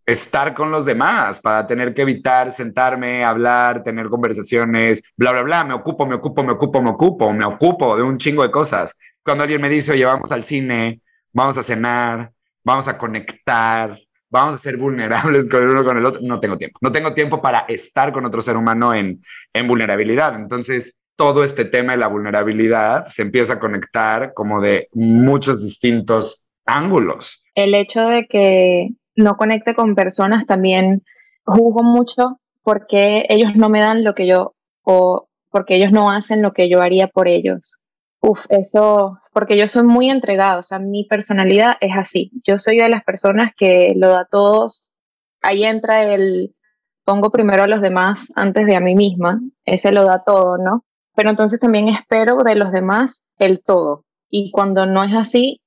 [0.05, 5.63] estar con los demás, para tener que evitar sentarme, hablar, tener conversaciones, bla, bla, bla,
[5.63, 8.95] me ocupo, me ocupo, me ocupo, me ocupo, me ocupo de un chingo de cosas
[9.23, 11.01] cuando alguien me dice, oye, vamos al cine,
[11.33, 12.31] vamos a cenar,
[12.63, 13.97] vamos a conectar,
[14.29, 16.77] vamos a ser vulnerables con el uno con el otro, no tengo tiempo.
[16.79, 19.19] No tengo tiempo para estar con otro ser humano en,
[19.51, 20.35] en vulnerabilidad.
[20.35, 26.49] Entonces, todo este tema de la vulnerabilidad se empieza a conectar como de muchos distintos
[26.65, 27.43] ángulos.
[27.55, 31.03] El hecho de que no conecte con personas también
[31.45, 36.41] juzgo mucho porque ellos no me dan lo que yo o porque ellos no hacen
[36.41, 37.81] lo que yo haría por ellos.
[38.19, 42.31] Uf, eso, porque yo soy muy entregado, o sea, mi personalidad es así.
[42.45, 44.95] Yo soy de las personas que lo da a todos.
[45.41, 46.55] Ahí entra el
[47.05, 49.39] pongo primero a los demás antes de a mí misma.
[49.63, 50.83] Ese lo da todo, ¿no?
[51.15, 54.05] Pero entonces también espero de los demás el todo.
[54.29, 55.61] Y cuando no es así,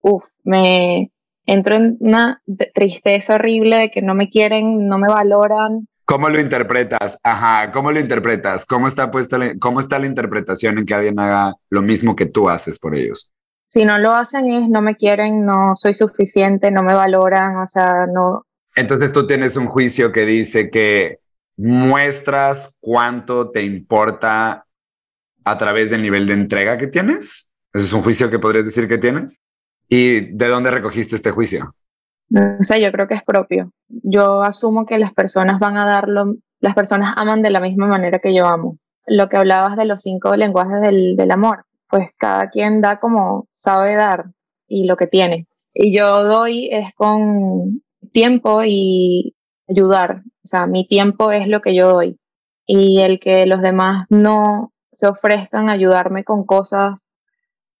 [0.00, 1.12] uff, me
[1.46, 2.42] entro en una
[2.74, 5.88] tristeza horrible de que no me quieren, no me valoran.
[6.04, 7.18] ¿Cómo lo interpretas?
[7.22, 8.64] Ajá, ¿cómo lo interpretas?
[8.64, 12.48] ¿Cómo está puesta cómo está la interpretación en que alguien haga lo mismo que tú
[12.48, 13.34] haces por ellos?
[13.68, 17.66] Si no lo hacen es no me quieren, no soy suficiente, no me valoran, o
[17.66, 18.46] sea, no.
[18.74, 21.18] Entonces tú tienes un juicio que dice que
[21.58, 24.64] muestras cuánto te importa
[25.50, 27.54] a través del nivel de entrega que tienes.
[27.72, 29.40] Ese es un juicio que podrías decir que tienes.
[29.88, 31.74] ¿Y de dónde recogiste este juicio?
[32.30, 33.72] No sé, yo creo que es propio.
[33.88, 38.18] Yo asumo que las personas van a darlo, las personas aman de la misma manera
[38.18, 38.78] que yo amo.
[39.06, 43.48] Lo que hablabas de los cinco lenguajes del, del amor, pues cada quien da como
[43.52, 44.26] sabe dar
[44.66, 45.46] y lo que tiene.
[45.72, 47.82] Y yo doy es con
[48.12, 49.34] tiempo y
[49.68, 50.22] ayudar.
[50.44, 52.18] O sea, mi tiempo es lo que yo doy.
[52.66, 57.06] Y el que los demás no se ofrezcan a ayudarme con cosas,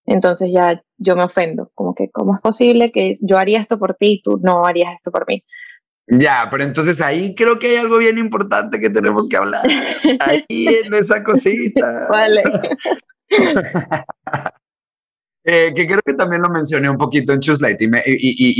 [0.04, 1.70] entonces ya yo me ofendo.
[1.74, 4.94] Como que, ¿cómo es posible que yo haría esto por ti y tú no harías
[4.96, 5.44] esto por mí?
[6.10, 9.62] Ya, pero entonces ahí creo que hay algo bien importante que tenemos que hablar.
[10.20, 12.06] Ahí en esa cosita.
[12.10, 12.42] Vale.
[15.50, 17.88] Eh, que creo que también lo mencioné un poquito en Choose Light y,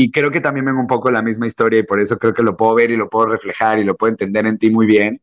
[0.02, 2.42] y, creo que también vengo un poco la misma historia y por eso creo que
[2.42, 5.20] lo puedo ver y lo puedo reflejar y lo puedo entender en ti muy bien.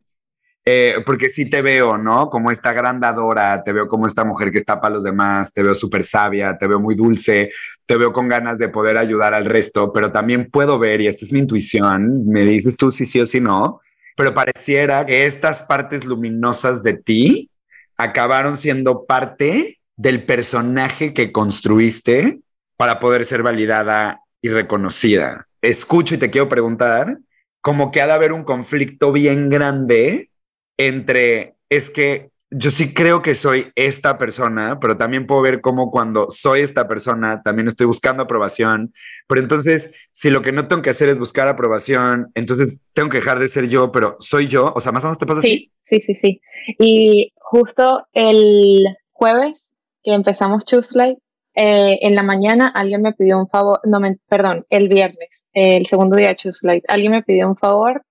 [0.67, 2.27] Eh, porque sí te veo, ¿no?
[2.31, 5.61] Como esta gran dadora, te veo como esta mujer que está para los demás, te
[5.61, 7.51] veo súper sabia, te veo muy dulce,
[7.85, 11.23] te veo con ganas de poder ayudar al resto, pero también puedo ver, y esta
[11.23, 13.79] es mi intuición, me dices tú si sí o si no,
[14.17, 17.51] pero pareciera que estas partes luminosas de ti
[17.95, 22.39] acabaron siendo parte del personaje que construiste
[22.75, 25.47] para poder ser validada y reconocida.
[25.61, 27.19] Escucho y te quiero preguntar,
[27.61, 30.31] como que ha de haber un conflicto bien grande
[30.77, 35.91] entre, es que yo sí creo que soy esta persona, pero también puedo ver cómo
[35.91, 38.93] cuando soy esta persona también estoy buscando aprobación.
[39.27, 43.17] Pero entonces, si lo que no tengo que hacer es buscar aprobación, entonces tengo que
[43.17, 44.71] dejar de ser yo, pero soy yo.
[44.75, 45.71] O sea, más o menos te pasa así.
[45.83, 46.41] Sí, sí, sí.
[46.79, 49.69] Y justo el jueves
[50.03, 51.21] que empezamos Choose Life,
[51.55, 55.85] eh, en la mañana alguien me pidió un favor, no, me, perdón, el viernes, el
[55.85, 58.03] segundo día de Choose Life, alguien me pidió un favor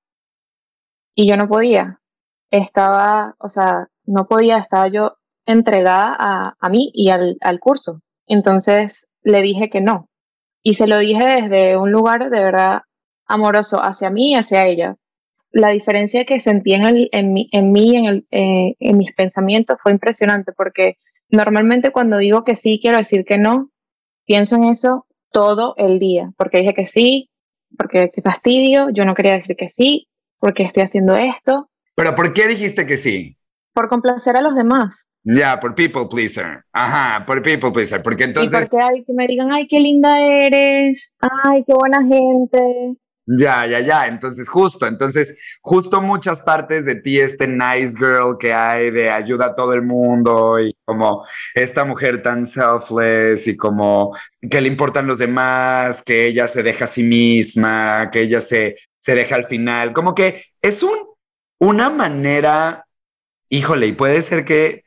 [1.15, 2.01] y yo no podía.
[2.55, 8.01] Estaba, o sea, no podía, estaba yo entregada a, a mí y al, al curso.
[8.27, 10.09] Entonces le dije que no.
[10.63, 12.83] Y se lo dije desde un lugar de verdad
[13.27, 14.97] amoroso hacia mí y hacia ella.
[15.51, 19.79] La diferencia que sentí en, el, en, mí, en, mí, en, eh, en mis pensamientos
[19.83, 20.97] fue impresionante porque
[21.35, 23.71] Normalmente cuando digo que sí, quiero decir que no.
[24.25, 27.31] Pienso en eso todo el día, porque dije que sí,
[27.77, 31.69] porque qué fastidio, yo no quería decir que sí, porque estoy haciendo esto.
[31.95, 33.37] Pero ¿por qué dijiste que sí?
[33.73, 35.09] Por complacer a los demás.
[35.25, 36.65] Ya, por people pleaser.
[36.73, 38.03] Ajá, por people pleaser.
[38.03, 38.67] Porque entonces.
[38.67, 41.17] Y porque hay que me digan, ay, qué linda eres.
[41.21, 42.97] Ay, qué buena gente.
[43.27, 44.07] Ya, ya, ya.
[44.07, 49.47] Entonces, justo, entonces, justo muchas partes de ti, este nice girl que hay de ayuda
[49.47, 54.15] a todo el mundo y como esta mujer tan selfless y como
[54.51, 58.77] que le importan los demás, que ella se deja a sí misma, que ella se,
[59.01, 59.95] se deja al final.
[59.95, 61.14] Como que es un,
[61.59, 62.87] una manera,
[63.49, 64.85] híjole, y puede ser que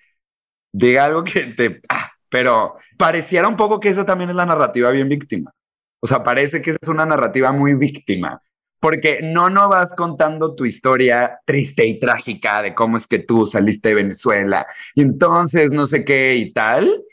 [0.73, 1.81] diga algo que te.
[1.89, 5.51] Ah, pero pareciera un poco que esa también es la narrativa bien víctima.
[5.99, 8.41] O sea, parece que es una narrativa muy víctima,
[8.79, 13.47] porque no no vas contando tu historia triste y trágica de cómo es que tú
[13.47, 17.03] saliste de Venezuela y entonces no sé qué y tal,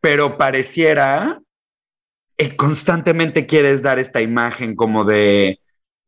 [0.00, 1.40] pero pareciera
[2.36, 5.58] que constantemente quieres dar esta imagen como de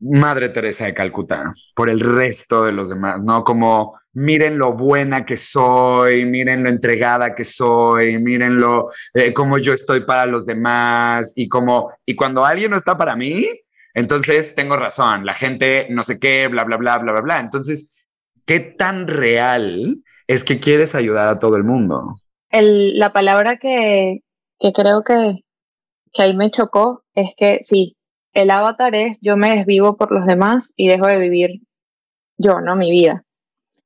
[0.01, 3.45] Madre Teresa de Calcuta por el resto de los demás, ¿no?
[3.45, 9.59] Como miren lo buena que soy, miren lo entregada que soy, miren lo eh, cómo
[9.59, 13.47] yo estoy para los demás y como y cuando alguien no está para mí,
[13.95, 17.41] entonces tengo razón, la gente no sé qué, bla bla bla bla bla bla.
[17.41, 18.07] Entonces,
[18.47, 22.17] ¿qué tan real es que quieres ayudar a todo el mundo?
[22.51, 24.21] El, la palabra que,
[24.59, 25.45] que creo que,
[26.13, 27.97] que ahí me chocó es que sí,
[28.33, 31.61] el avatar es yo me desvivo por los demás y dejo de vivir
[32.39, 32.77] yo, ¿no?
[32.77, 33.25] Mi vida.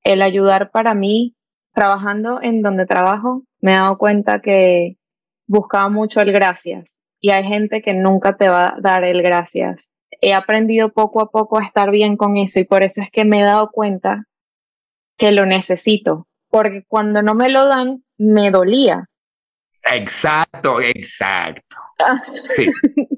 [0.03, 1.35] El ayudar para mí,
[1.73, 4.97] trabajando en donde trabajo, me he dado cuenta que
[5.47, 9.95] buscaba mucho el gracias y hay gente que nunca te va a dar el gracias.
[10.21, 13.25] He aprendido poco a poco a estar bien con eso y por eso es que
[13.25, 14.27] me he dado cuenta
[15.17, 19.09] que lo necesito, porque cuando no me lo dan, me dolía.
[19.85, 21.77] Exacto, exacto.
[22.55, 22.71] Sí.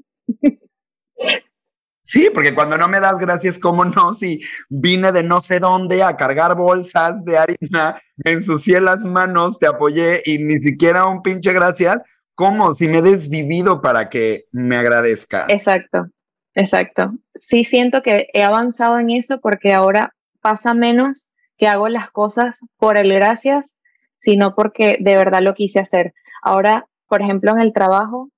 [2.08, 4.12] Sí, porque cuando no me das gracias, ¿cómo no?
[4.12, 9.58] Si vine de no sé dónde a cargar bolsas de harina, me ensucié las manos,
[9.58, 12.04] te apoyé y ni siquiera un pinche gracias,
[12.36, 12.72] ¿cómo?
[12.72, 15.46] Si me he desvivido para que me agradezcas.
[15.48, 16.06] Exacto,
[16.54, 17.12] exacto.
[17.34, 22.64] Sí siento que he avanzado en eso porque ahora pasa menos que hago las cosas
[22.76, 23.80] por el gracias,
[24.16, 26.14] sino porque de verdad lo quise hacer.
[26.40, 28.30] Ahora, por ejemplo, en el trabajo,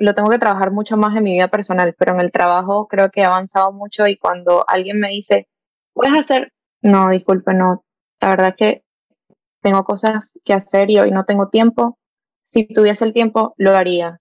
[0.00, 3.10] lo tengo que trabajar mucho más en mi vida personal, pero en el trabajo creo
[3.10, 5.46] que he avanzado mucho y cuando alguien me dice,
[5.92, 6.52] ¿puedes hacer?
[6.80, 7.84] No, disculpe, no.
[8.18, 8.82] La verdad que
[9.60, 11.98] tengo cosas que hacer y hoy no tengo tiempo.
[12.42, 14.20] Si tuviese el tiempo, lo haría.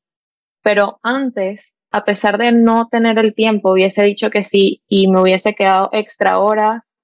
[0.62, 5.22] Pero antes, a pesar de no tener el tiempo, hubiese dicho que sí y me
[5.22, 7.00] hubiese quedado extra horas,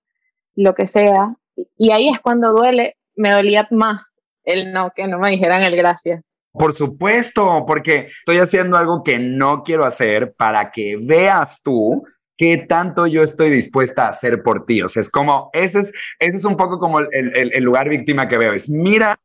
[0.53, 1.37] lo que sea.
[1.77, 4.03] Y ahí es cuando duele, me dolía más
[4.43, 6.25] el no, que no me dijeran el gracias.
[6.57, 12.03] Por supuesto, porque estoy haciendo algo que no quiero hacer para que veas tú
[12.37, 14.81] qué tanto yo estoy dispuesta a hacer por ti.
[14.81, 18.27] O sea, es como, ese es, ese es un poco como el, el, lugar víctima
[18.27, 18.53] que veo.
[18.53, 19.17] Es, mira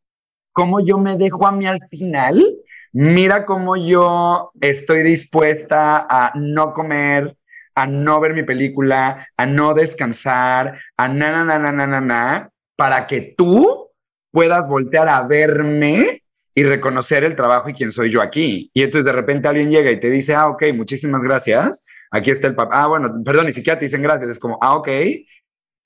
[0.53, 2.45] cómo yo me dejo a mí al final,
[2.93, 7.37] mira cómo yo estoy dispuesta a no comer,
[7.75, 12.51] a no ver mi película, a no descansar, a na, na, na, na, na, na,
[12.77, 13.89] para que tú
[14.31, 16.20] puedas voltear a verme
[16.55, 18.71] y reconocer el trabajo y quién soy yo aquí.
[18.75, 22.47] Y entonces de repente alguien llega y te dice, ah, ok, muchísimas gracias, aquí está
[22.49, 24.89] el papá, ah, bueno, perdón, ni siquiera te dicen gracias, es como, ah, ok.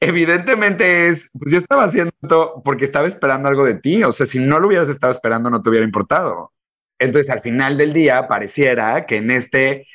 [0.01, 4.39] Evidentemente es, pues yo estaba haciendo porque estaba esperando algo de ti, o sea, si
[4.39, 6.53] no lo hubieras estado esperando no te hubiera importado.
[6.99, 9.87] Entonces al final del día pareciera que en este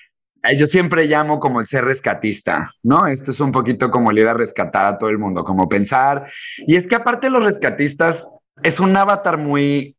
[0.43, 3.07] eh, yo siempre llamo como el ser rescatista, ¿no?
[3.07, 6.29] Esto es un poquito como el ir a rescatar a todo el mundo, como pensar.
[6.59, 8.27] Y es que aparte los rescatistas
[8.63, 9.97] es un avatar muy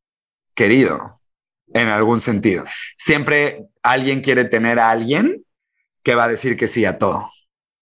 [0.60, 1.18] querido
[1.72, 2.66] en algún sentido.
[2.98, 5.42] Siempre alguien quiere tener a alguien
[6.02, 7.32] que va a decir que sí a todo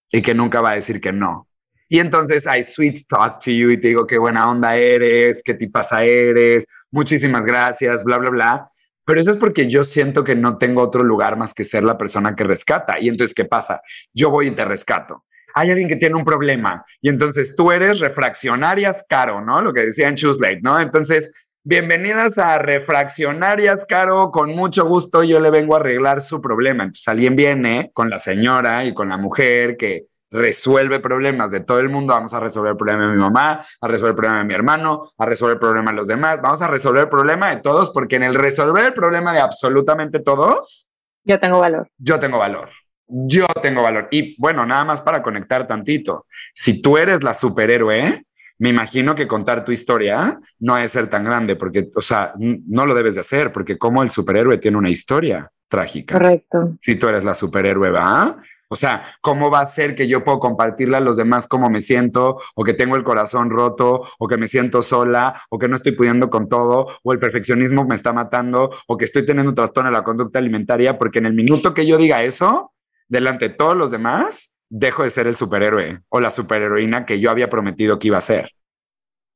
[0.09, 1.49] y que nunca va a decir que no.
[1.89, 5.55] Y entonces I sweet talk to you y te digo qué buena onda eres, qué
[5.55, 8.69] tipaza eres, muchísimas gracias, bla, bla, bla.
[9.03, 11.97] Pero eso es porque yo siento que no tengo otro lugar más que ser la
[11.97, 12.97] persona que rescata.
[12.97, 13.81] Y entonces, ¿qué pasa?
[14.13, 15.25] Yo voy y te rescato.
[15.53, 19.61] Hay alguien que tiene un problema y entonces tú eres refraccionarias caro, ¿no?
[19.61, 20.79] Lo que decía en Late, ¿no?
[20.79, 26.83] Entonces, bienvenidas a refraccionarias caro, con mucho gusto yo le vengo a arreglar su problema.
[26.83, 31.79] Entonces, alguien viene con la señora y con la mujer que resuelve problemas de todo
[31.79, 32.13] el mundo.
[32.13, 35.11] Vamos a resolver el problema de mi mamá, a resolver el problema de mi hermano,
[35.17, 36.39] a resolver el problema de los demás.
[36.41, 40.19] Vamos a resolver el problema de todos, porque en el resolver el problema de absolutamente
[40.19, 40.89] todos,
[41.23, 41.89] yo tengo valor.
[41.97, 42.69] Yo tengo valor.
[43.07, 44.07] Yo tengo valor.
[44.11, 46.25] Y bueno, nada más para conectar tantito.
[46.53, 48.23] Si tú eres la superhéroe,
[48.59, 52.85] me imagino que contar tu historia no debe ser tan grande, porque, o sea, no
[52.85, 56.15] lo debes de hacer, porque como el superhéroe tiene una historia trágica.
[56.15, 56.77] Correcto.
[56.81, 58.37] Si tú eres la superhéroe, ¿va?
[58.71, 61.81] O sea, ¿cómo va a ser que yo puedo compartirle a los demás cómo me
[61.81, 65.75] siento, o que tengo el corazón roto, o que me siento sola, o que no
[65.75, 69.55] estoy pudiendo con todo, o el perfeccionismo me está matando, o que estoy teniendo un
[69.55, 70.99] trastorno en la conducta alimentaria?
[70.99, 72.73] Porque en el minuto que yo diga eso,
[73.07, 77.31] delante de todos los demás, dejo de ser el superhéroe o la superheroína que yo
[77.31, 78.51] había prometido que iba a ser.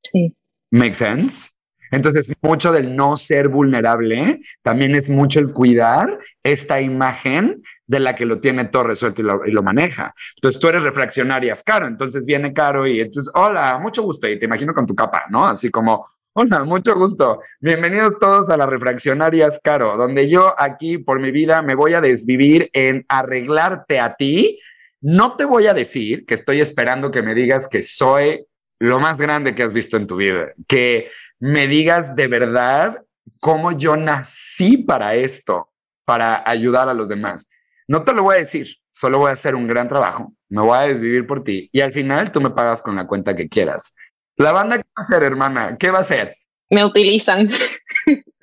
[0.04, 0.36] Sí.
[0.72, 1.50] ¿Make sense?
[1.94, 8.16] Entonces, mucho del no ser vulnerable también es mucho el cuidar esta imagen de la
[8.16, 10.12] que lo tiene todo resuelto y lo, maneja.
[10.38, 11.86] Entonces, tú eres refraccionarias, Caro.
[11.86, 14.28] Entonces viene Caro y entonces, hola, mucho gusto.
[14.28, 15.46] Y te imagino con tu capa, ¿no?
[15.46, 17.42] Así como, hola, mucho gusto.
[17.60, 22.02] Bienvenidos todos a las refraccionarias, Caro, donde yo aquí por mi vida me voy a
[22.02, 24.58] desvivir en arreglarte a ti.
[25.06, 28.48] No te voy a decir que estoy esperando que me digas que soy
[28.80, 33.02] lo más grande que has visto en tu vida, que me digas de verdad
[33.42, 35.74] cómo yo nací para esto,
[36.06, 37.46] para ayudar a los demás.
[37.86, 40.78] No te lo voy a decir, solo voy a hacer un gran trabajo, me voy
[40.78, 43.98] a desvivir por ti y al final tú me pagas con la cuenta que quieras.
[44.38, 45.78] La banda, ¿qué va a hacer, hermana?
[45.78, 46.38] ¿Qué va a hacer?
[46.70, 47.52] Me utilizan.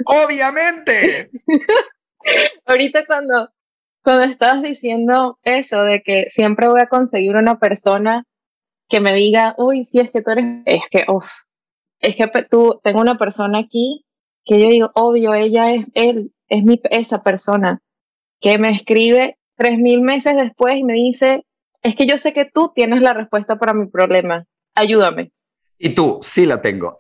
[0.04, 1.30] Obviamente.
[2.66, 3.48] Ahorita cuando,
[4.02, 8.24] cuando estabas diciendo eso de que siempre voy a conseguir una persona
[8.88, 11.26] que me diga, uy, si es que tú eres, es que, uff,
[12.00, 14.04] es que tú, tengo una persona aquí
[14.44, 17.82] que yo digo, obvio, ella es él, es mi, esa persona,
[18.40, 21.44] que me escribe tres mil meses después y me dice,
[21.82, 25.30] es que yo sé que tú tienes la respuesta para mi problema, ayúdame.
[25.78, 26.98] Y tú, sí la tengo.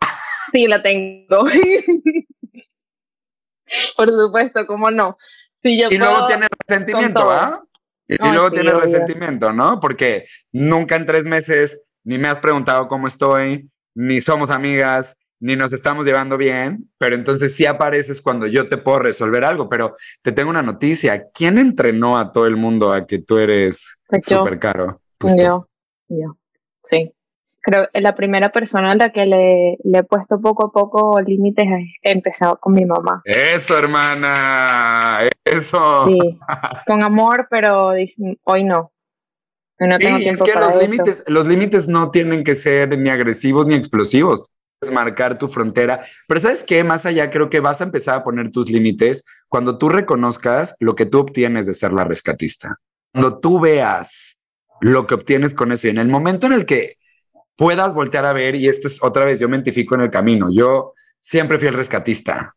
[0.52, 1.44] Sí la tengo.
[3.96, 5.16] Por supuesto, ¿cómo no?
[5.62, 7.62] Y luego tiene resentimiento, ¿ah?
[8.08, 9.78] Y, luego tiene resentimiento, ¿no?
[9.78, 15.56] Porque nunca en tres meses ni me has preguntado cómo estoy, ni somos amigas, ni
[15.56, 19.68] nos estamos llevando bien, pero entonces sí apareces cuando yo te puedo resolver algo.
[19.68, 21.28] Pero te tengo una noticia.
[21.32, 25.00] ¿Quién entrenó a todo el mundo a que tú eres súper caro?
[25.18, 25.68] Pues yo,
[26.08, 26.36] yo,
[26.84, 27.12] sí.
[27.60, 31.20] Creo que la primera persona a la que le, le he puesto poco a poco
[31.20, 31.66] límites
[32.02, 33.22] he empezado con mi mamá.
[33.24, 36.06] Eso, hermana, eso.
[36.06, 36.18] Sí,
[36.86, 37.92] con amor, pero
[38.44, 38.92] hoy no.
[39.78, 43.66] No tengo tiempo es que los límites, los límites no tienen que ser ni agresivos
[43.66, 44.44] ni explosivos.
[44.78, 46.02] Puedes marcar tu frontera.
[46.28, 46.84] Pero ¿sabes qué?
[46.84, 50.94] Más allá, creo que vas a empezar a poner tus límites cuando tú reconozcas lo
[50.94, 52.76] que tú obtienes de ser la rescatista.
[53.12, 54.42] Cuando tú veas
[54.82, 56.99] lo que obtienes con eso y en el momento en el que
[57.60, 60.46] puedas voltear a ver, y esto es otra vez, yo me identifico en el camino,
[60.50, 62.56] yo siempre fui el rescatista.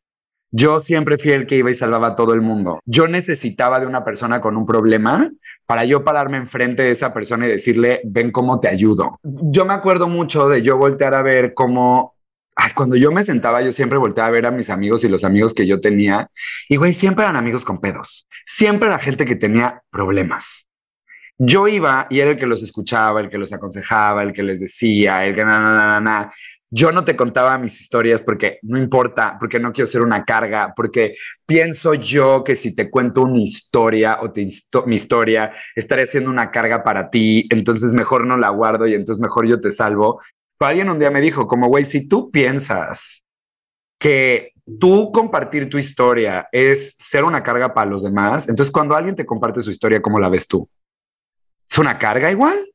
[0.50, 2.80] Yo siempre fui el que iba y salvaba a todo el mundo.
[2.86, 5.30] Yo necesitaba de una persona con un problema
[5.66, 9.20] para yo pararme enfrente de esa persona y decirle, ven cómo te ayudo.
[9.24, 12.16] Yo me acuerdo mucho de yo voltear a ver cómo,
[12.74, 15.54] cuando yo me sentaba, yo siempre volteaba a ver a mis amigos y los amigos
[15.54, 16.30] que yo tenía.
[16.70, 18.26] Y güey, siempre eran amigos con pedos.
[18.46, 20.70] Siempre era gente que tenía problemas.
[21.38, 24.60] Yo iba y era el que los escuchaba, el que los aconsejaba, el que les
[24.60, 26.32] decía, el que na, na, na, na.
[26.70, 30.74] Yo no te contaba mis historias porque no importa, porque no quiero ser una carga,
[30.76, 31.14] porque
[31.46, 34.48] pienso yo que si te cuento una historia o te
[34.86, 39.22] mi historia, estaré siendo una carga para ti, entonces mejor no la guardo y entonces
[39.22, 40.20] mejor yo te salvo.
[40.58, 43.26] Pero alguien un día me dijo, como, güey, si tú piensas
[44.00, 49.16] que tú compartir tu historia es ser una carga para los demás, entonces cuando alguien
[49.16, 50.68] te comparte su historia, ¿cómo la ves tú?
[51.70, 52.68] ¿Es una carga igual?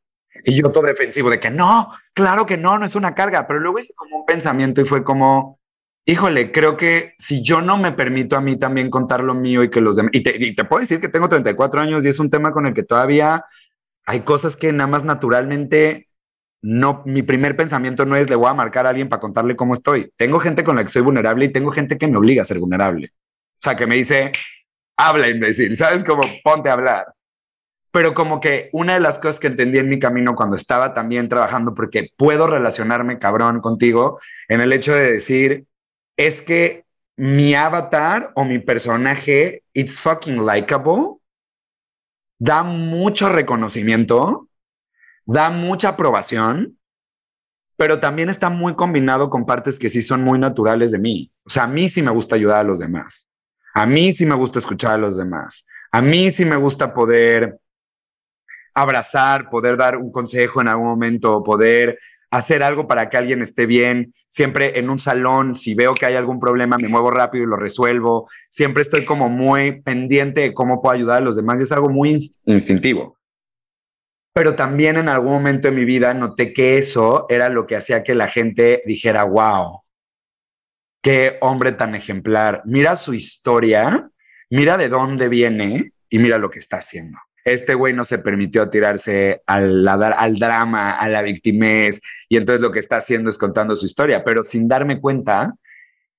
[0.45, 3.61] Y yo todo defensivo de que no, claro que no, no es una carga, pero
[3.61, 5.59] luego hice como un pensamiento y fue como,
[6.05, 9.71] híjole, creo que si yo no me permito a mí también contar lo mío y
[9.71, 10.23] que los demás, y
[10.55, 13.45] te, puedo decir que tengo 34 años y es un tema con el que todavía
[14.07, 16.09] hay cosas que nada más naturalmente
[16.63, 19.75] no, mi primer pensamiento no es le voy a marcar a alguien para contarle cómo
[19.75, 20.13] estoy.
[20.17, 22.59] Tengo gente con la que soy vulnerable y tengo gente que me obliga a ser
[22.59, 23.13] vulnerable.
[23.13, 24.33] O sea, que me dice,
[24.97, 26.03] habla imbécil, ¿sabes?
[26.05, 27.07] Como ponte a hablar
[27.91, 31.29] pero como que una de las cosas que entendí en mi camino cuando estaba también
[31.29, 34.19] trabajando, porque puedo relacionarme cabrón contigo,
[34.49, 35.67] en el hecho de decir,
[36.17, 36.85] es que
[37.17, 41.17] mi avatar o mi personaje, it's fucking likable,
[42.39, 44.49] da mucho reconocimiento,
[45.25, 46.79] da mucha aprobación,
[47.77, 51.33] pero también está muy combinado con partes que sí son muy naturales de mí.
[51.45, 53.31] O sea, a mí sí me gusta ayudar a los demás.
[53.75, 55.67] A mí sí me gusta escuchar a los demás.
[55.93, 57.59] A mí sí me gusta poder
[58.75, 61.99] abrazar, poder dar un consejo en algún momento, poder
[62.31, 64.15] hacer algo para que alguien esté bien.
[64.29, 67.57] Siempre en un salón, si veo que hay algún problema, me muevo rápido y lo
[67.57, 68.29] resuelvo.
[68.49, 71.89] Siempre estoy como muy pendiente de cómo puedo ayudar a los demás y es algo
[71.89, 73.17] muy instintivo.
[74.35, 78.05] Pero también en algún momento de mi vida noté que eso era lo que hacía
[78.05, 79.83] que la gente dijera, wow,
[81.03, 82.63] qué hombre tan ejemplar.
[82.65, 84.11] Mira su historia,
[84.51, 87.19] mira de dónde viene y mira lo que está haciendo.
[87.53, 92.71] Este güey no se permitió tirarse al, al drama, a la victimez, y entonces lo
[92.73, 95.55] que está haciendo es contando su historia, pero sin darme cuenta,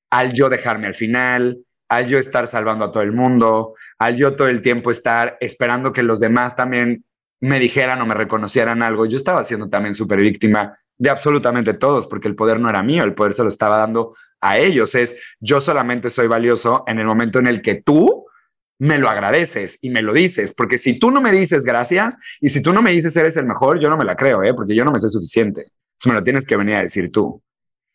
[0.09, 1.59] al yo dejarme al final,
[1.89, 5.91] al yo estar salvando a todo el mundo, al yo todo el tiempo estar esperando
[5.91, 7.03] que los demás también
[7.41, 12.07] me dijeran o me reconocieran algo, yo estaba siendo también súper víctima de absolutamente todos,
[12.07, 14.93] porque el poder no era mío, el poder se lo estaba dando a ellos.
[14.95, 18.25] Es yo solamente soy valioso en el momento en el que tú
[18.79, 22.49] me lo agradeces y me lo dices, porque si tú no me dices gracias y
[22.49, 24.53] si tú no me dices eres el mejor, yo no me la creo, ¿eh?
[24.53, 25.61] porque yo no me sé suficiente.
[25.61, 27.43] Entonces me lo tienes que venir a decir tú.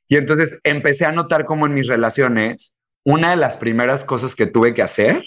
[0.08, 4.46] Y entonces empecé a notar cómo en mis relaciones, una de las primeras cosas que
[4.46, 5.24] tuve que hacer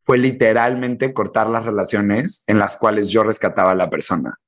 [0.00, 4.38] fue literalmente cortar las relaciones en las cuales yo rescataba a la persona.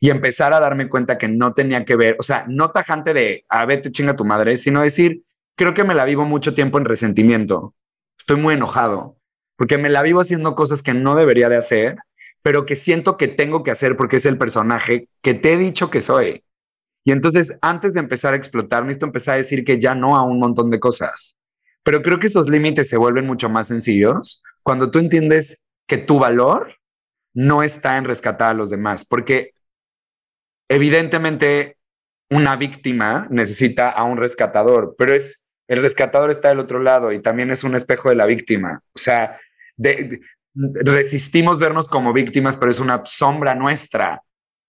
[0.00, 3.44] Y empezar a darme cuenta que no tenía que ver, o sea, no tajante de,
[3.48, 5.22] a vete chinga tu madre, sino decir,
[5.54, 7.74] creo que me la vivo mucho tiempo en resentimiento.
[8.18, 9.18] Estoy muy enojado
[9.56, 11.96] porque me la vivo haciendo cosas que no debería de hacer,
[12.42, 15.90] pero que siento que tengo que hacer porque es el personaje que te he dicho
[15.90, 16.44] que soy.
[17.04, 20.22] Y entonces, antes de empezar a explotar, necesito empezar a decir que ya no a
[20.22, 21.40] un montón de cosas.
[21.82, 26.18] Pero creo que esos límites se vuelven mucho más sencillos cuando tú entiendes que tu
[26.18, 26.76] valor
[27.34, 29.52] no está en rescatar a los demás, porque
[30.68, 31.76] evidentemente
[32.30, 37.20] una víctima necesita a un rescatador, pero es el rescatador está del otro lado y
[37.20, 38.82] también es un espejo de la víctima.
[38.94, 39.38] O sea,
[40.54, 44.22] resistimos vernos como víctimas, pero es una sombra nuestra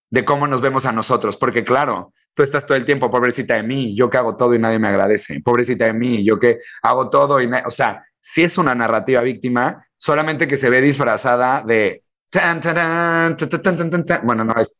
[0.09, 3.63] de cómo nos vemos a nosotros, porque claro, tú estás todo el tiempo, pobrecita de
[3.63, 7.09] mí, yo que hago todo y nadie me agradece, pobrecita de mí, yo que hago
[7.09, 12.03] todo y, o sea, si es una narrativa víctima, solamente que se ve disfrazada de,
[14.23, 14.75] bueno, no es,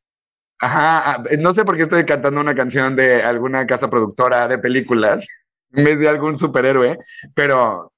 [0.59, 5.28] ajá, no sé por qué estoy cantando una canción de alguna casa productora de películas
[5.76, 6.98] en vez de algún superhéroe,
[7.34, 7.94] pero,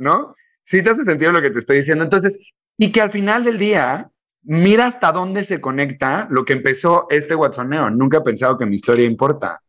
[0.00, 0.34] ¿no?
[0.62, 2.04] Sí te hace sentido lo que te estoy diciendo.
[2.04, 4.10] Entonces, y que al final del día,
[4.42, 7.90] mira hasta dónde se conecta lo que empezó este Watsoneo.
[7.90, 9.60] Nunca he pensado que mi historia importa.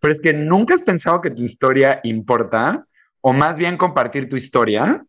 [0.00, 2.86] Pero es que nunca has pensado que tu historia importa,
[3.20, 5.04] o más bien compartir tu historia,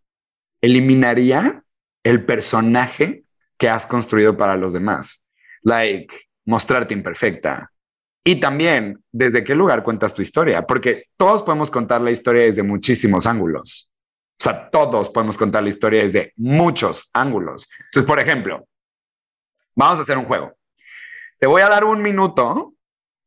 [0.62, 1.64] eliminaría
[2.04, 3.24] el personaje
[3.58, 5.28] que has construido para los demás.
[5.62, 6.16] Like,
[6.46, 7.72] mostrarte imperfecta.
[8.30, 10.62] Y también, ¿desde qué lugar cuentas tu historia?
[10.62, 13.92] Porque todos podemos contar la historia desde muchísimos ángulos.
[14.40, 17.68] O sea, todos podemos contar la historia desde muchos ángulos.
[17.86, 18.68] Entonces, por ejemplo,
[19.76, 20.56] vamos a hacer un juego.
[21.40, 22.76] Te voy a dar un minuto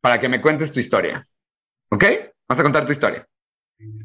[0.00, 1.26] para que me cuentes tu historia.
[1.90, 2.04] ¿Ok?
[2.48, 3.26] Vas a contar tu historia.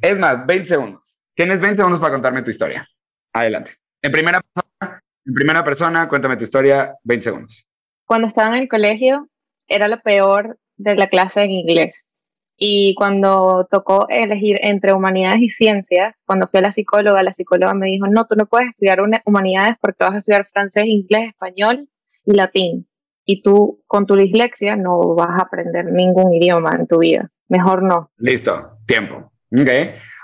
[0.02, 1.20] Es más, 20 segundos.
[1.36, 2.90] Tienes 20 segundos para contarme tu historia.
[3.34, 3.76] Adelante.
[4.02, 7.68] En primera persona, en primera persona, cuéntame tu historia, 20 segundos.
[8.08, 9.30] Cuando estaba en el colegio,
[9.68, 12.12] era lo peor de la clase en inglés.
[12.60, 17.76] Y cuando tocó elegir entre humanidades y ciencias, cuando fui a la psicóloga, la psicóloga
[17.76, 21.88] me dijo, no, tú no puedes estudiar humanidades porque vas a estudiar francés, inglés, español
[22.26, 22.88] y latín.
[23.26, 27.30] Y tú con tu dislexia no vas a aprender ningún idioma en tu vida.
[27.48, 28.10] Mejor no.
[28.18, 29.32] Listo, tiempo.
[29.52, 29.70] Ok.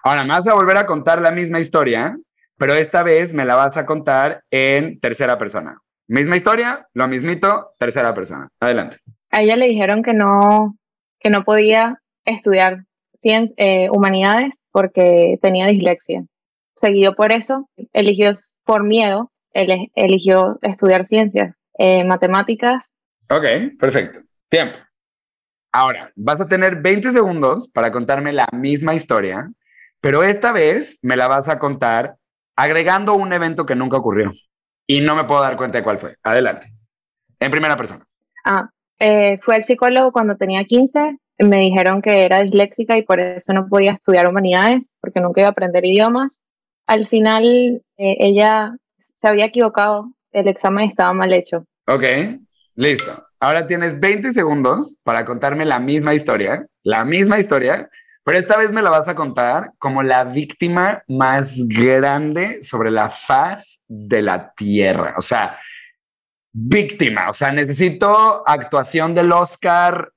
[0.04, 2.18] Ahora me vas a volver a contar la misma historia,
[2.58, 5.78] pero esta vez me la vas a contar en tercera persona.
[6.08, 8.49] Misma historia, lo mismito, tercera persona.
[8.60, 8.97] Adelante.
[9.34, 10.78] A ella le dijeron que no,
[11.20, 12.86] que no podía estudiar
[13.24, 16.24] eh, humanidades porque tenía dislexia.
[16.76, 18.32] Seguido por eso, eligió
[18.64, 22.94] por miedo, eligió estudiar ciencias, eh, matemáticas.
[23.28, 24.20] Ok, perfecto.
[24.50, 24.78] Tiempo.
[25.72, 29.50] Ahora, vas a tener 20 segundos para contarme la misma historia,
[30.00, 32.18] pero esta vez me la vas a contar
[32.56, 34.32] agregando un evento que nunca ocurrió
[34.86, 36.18] y no me puedo dar cuenta de cuál fue.
[36.22, 36.72] Adelante.
[37.40, 38.06] En primera persona.
[38.46, 38.70] Ah,
[39.00, 43.54] eh, fue el psicólogo cuando tenía 15 me dijeron que era disléxica y por eso
[43.54, 46.41] no podía estudiar humanidades, porque nunca iba a aprender idiomas.
[46.88, 47.46] Al final,
[47.98, 48.76] eh, ella
[49.14, 51.66] se había equivocado, el examen estaba mal hecho.
[51.88, 52.04] Ok,
[52.76, 53.26] listo.
[53.39, 57.89] Ahora tienes 20 segundos para contarme la misma historia, la misma historia,
[58.24, 63.10] pero esta vez me la vas a contar como la víctima más grande sobre la
[63.10, 65.16] faz de la Tierra.
[65.18, 65.58] O sea,
[66.54, 70.12] víctima, o sea, necesito actuación del Oscar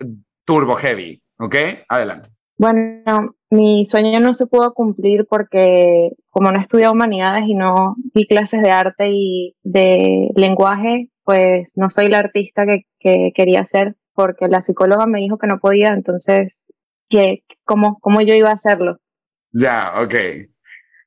[0.44, 1.56] turbo heavy, ¿ok?
[1.88, 2.28] Adelante.
[2.58, 8.26] Bueno, mi sueño no se pudo cumplir porque como no estudié humanidades y no vi
[8.26, 14.48] clases de arte y de lenguaje, pues no soy la artista que, quería ser porque
[14.48, 16.72] la psicóloga me dijo que no podía, entonces,
[17.08, 18.98] ¿qué, cómo, ¿cómo yo iba a hacerlo?
[19.52, 20.14] Ya, ok.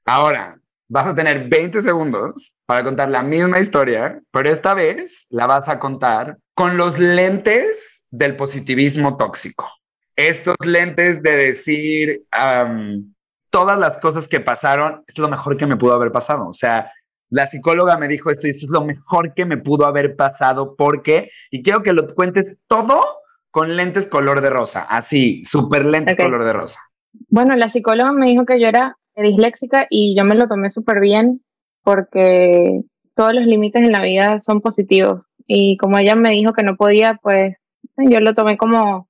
[0.05, 5.47] Ahora, vas a tener 20 segundos para contar la misma historia, pero esta vez la
[5.47, 9.67] vas a contar con los lentes del positivismo tóxico.
[10.15, 12.25] Estos lentes de decir
[13.49, 16.47] todas las cosas que pasaron, es lo mejor que me pudo haber pasado.
[16.47, 16.91] O sea,
[17.31, 20.75] la psicóloga me dijo esto y esto es lo mejor que me pudo haber pasado
[20.77, 23.01] porque, y quiero que lo cuentes todo
[23.49, 26.79] con lentes color de rosa, así, súper lentes color de rosa.
[27.29, 30.99] Bueno, la psicóloga me dijo que yo era disléxica y yo me lo tomé súper
[30.99, 31.41] bien
[31.83, 32.81] porque
[33.15, 35.21] todos los límites en la vida son positivos.
[35.45, 37.55] Y como ella me dijo que no podía, pues
[37.97, 39.09] yo lo tomé como,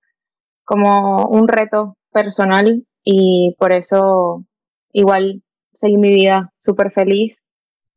[0.63, 4.45] como un reto personal y por eso
[4.91, 5.43] igual
[5.73, 7.43] seguí mi vida súper feliz.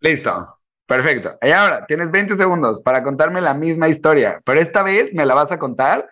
[0.00, 1.38] Listo, perfecto.
[1.40, 5.34] Y ahora tienes 20 segundos para contarme la misma historia, pero esta vez me la
[5.34, 6.08] vas a contar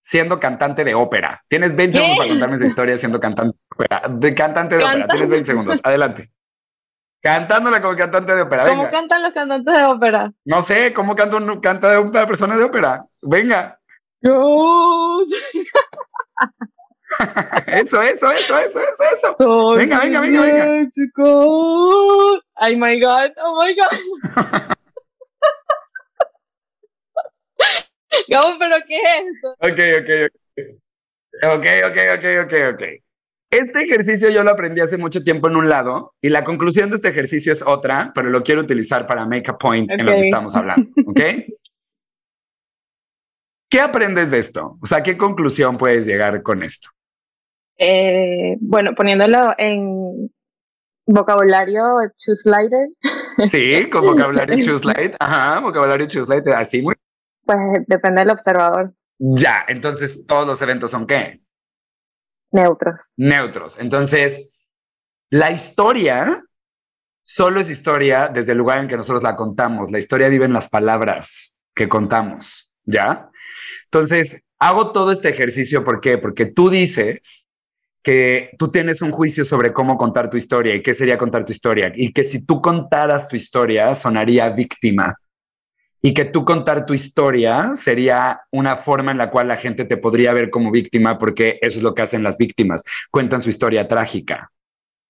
[0.00, 1.42] siendo cantante de ópera.
[1.48, 4.02] Tienes 20 segundos para contarme esa historia siendo cantante de ópera.
[4.08, 5.80] De cantante de ópera, tienes 20 segundos.
[5.84, 6.30] Adelante.
[7.28, 8.66] Cantándola como cantante de ópera.
[8.66, 10.32] ¿Cómo cantan los cantantes de ópera?
[10.46, 13.02] No sé, ¿cómo canta, un, canta una persona de ópera?
[13.20, 13.78] Venga.
[17.66, 19.36] eso, eso, eso, eso, eso, eso.
[19.76, 20.88] venga, venga, venga, venga.
[21.22, 22.40] Oh
[22.78, 23.92] my god, oh my god.
[28.30, 29.50] No, pero ¿qué es eso?
[29.60, 30.32] Ok, ok, ok.
[31.42, 32.82] Ok, ok, ok, ok, ok.
[33.50, 36.96] Este ejercicio yo lo aprendí hace mucho tiempo en un lado y la conclusión de
[36.96, 40.20] este ejercicio es otra, pero lo quiero utilizar para make a point en lo que
[40.20, 41.20] estamos hablando, ¿ok?
[43.70, 44.78] ¿Qué aprendes de esto?
[44.82, 46.88] O sea, ¿qué conclusión puedes llegar con esto?
[47.78, 50.30] Eh, bueno, poniéndolo en
[51.06, 51.82] vocabulario
[52.16, 52.88] slider.
[53.50, 55.16] Sí, con vocabulario slide.
[55.20, 56.94] Ajá, vocabulario slide, así muy.
[57.44, 58.92] Pues depende del observador.
[59.18, 61.40] Ya, entonces todos los eventos son qué?
[62.50, 62.94] Neutros.
[63.16, 63.78] Neutros.
[63.78, 64.50] Entonces,
[65.30, 66.44] la historia
[67.22, 69.90] solo es historia desde el lugar en que nosotros la contamos.
[69.90, 72.68] La historia vive en las palabras que contamos.
[72.88, 73.30] ¿ya?
[73.84, 76.18] Entonces, hago todo este ejercicio, ¿por qué?
[76.18, 77.48] Porque tú dices
[78.02, 81.52] que tú tienes un juicio sobre cómo contar tu historia y qué sería contar tu
[81.52, 85.14] historia, y que si tú contaras tu historia sonaría víctima.
[86.00, 89.96] Y que tú contar tu historia sería una forma en la cual la gente te
[89.96, 93.88] podría ver como víctima porque eso es lo que hacen las víctimas, cuentan su historia
[93.88, 94.50] trágica.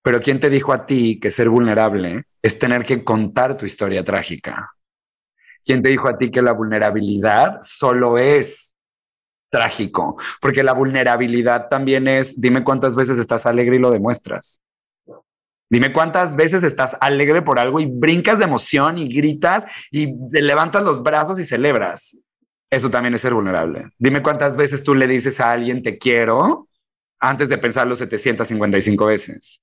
[0.01, 4.03] Pero ¿quién te dijo a ti que ser vulnerable es tener que contar tu historia
[4.03, 4.71] trágica?
[5.63, 8.77] ¿Quién te dijo a ti que la vulnerabilidad solo es
[9.51, 10.17] trágico?
[10.41, 14.63] Porque la vulnerabilidad también es, dime cuántas veces estás alegre y lo demuestras.
[15.69, 20.83] Dime cuántas veces estás alegre por algo y brincas de emoción y gritas y levantas
[20.83, 22.19] los brazos y celebras.
[22.71, 23.89] Eso también es ser vulnerable.
[23.97, 26.67] Dime cuántas veces tú le dices a alguien te quiero
[27.19, 29.61] antes de pensarlo 755 veces.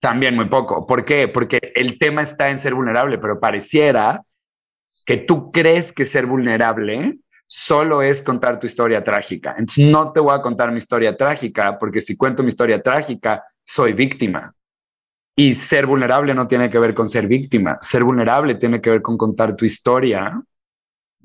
[0.00, 0.86] También muy poco.
[0.86, 1.28] ¿Por qué?
[1.28, 4.22] Porque el tema está en ser vulnerable, pero pareciera
[5.04, 9.56] que tú crees que ser vulnerable solo es contar tu historia trágica.
[9.58, 13.44] Entonces no te voy a contar mi historia trágica porque si cuento mi historia trágica,
[13.64, 14.54] soy víctima.
[15.36, 17.78] Y ser vulnerable no tiene que ver con ser víctima.
[17.80, 20.42] Ser vulnerable tiene que ver con contar tu historia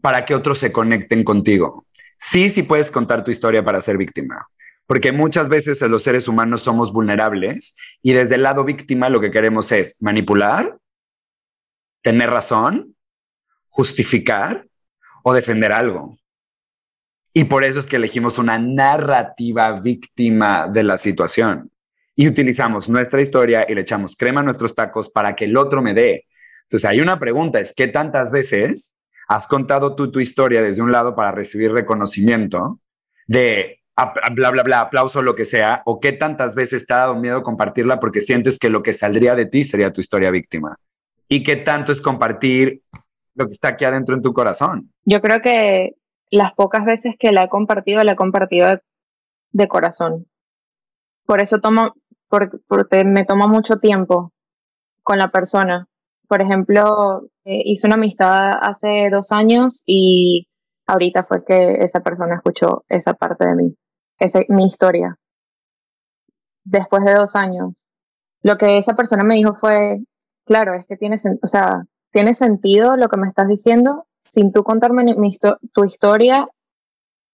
[0.01, 1.85] para que otros se conecten contigo.
[2.17, 4.47] Sí, sí puedes contar tu historia para ser víctima,
[4.85, 9.31] porque muchas veces los seres humanos somos vulnerables y desde el lado víctima lo que
[9.31, 10.77] queremos es manipular,
[12.01, 12.95] tener razón,
[13.69, 14.67] justificar
[15.23, 16.17] o defender algo.
[17.33, 21.71] Y por eso es que elegimos una narrativa víctima de la situación
[22.15, 25.81] y utilizamos nuestra historia y le echamos crema a nuestros tacos para que el otro
[25.81, 26.25] me dé.
[26.63, 28.97] Entonces hay una pregunta, es ¿qué tantas veces
[29.27, 32.79] has contado tú tu historia desde un lado para recibir reconocimiento
[33.27, 33.81] de
[34.33, 37.43] bla, bla, bla, aplauso, lo que sea, o qué tantas veces te ha dado miedo
[37.43, 40.77] compartirla porque sientes que lo que saldría de ti sería tu historia víctima?
[41.27, 42.81] ¿Y qué tanto es compartir
[43.35, 44.91] lo que está aquí adentro en tu corazón?
[45.05, 45.95] Yo creo que
[46.29, 48.81] las pocas veces que la he compartido, la he compartido de,
[49.51, 50.27] de corazón.
[51.25, 51.95] Por eso tomo,
[52.67, 54.31] porque, me toma mucho tiempo
[55.03, 55.87] con la persona.
[56.27, 60.47] Por ejemplo, eh, hice una amistad hace dos años y
[60.87, 63.75] ahorita fue que esa persona escuchó esa parte de mí,
[64.19, 65.17] esa, mi historia.
[66.63, 67.87] Después de dos años,
[68.41, 69.99] lo que esa persona me dijo fue,
[70.45, 74.07] claro, es que tiene, o sea, tiene sentido lo que me estás diciendo.
[74.23, 75.05] Sin tú contarme
[75.73, 76.47] tu historia,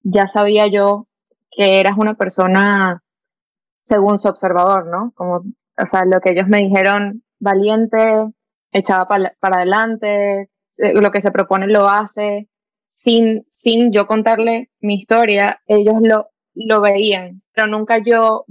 [0.03, 1.07] ya sabía yo
[1.51, 3.01] que eras una persona
[3.91, 5.11] según su observador, ¿no?
[5.15, 5.43] Como,
[5.77, 8.25] o sea, lo que ellos me dijeron, valiente,
[8.71, 12.47] echada para, adelante, eh, lo que se propone lo hace,
[12.87, 18.45] sin, sin yo contarle mi historia, ellos lo, lo veían, pero nunca yo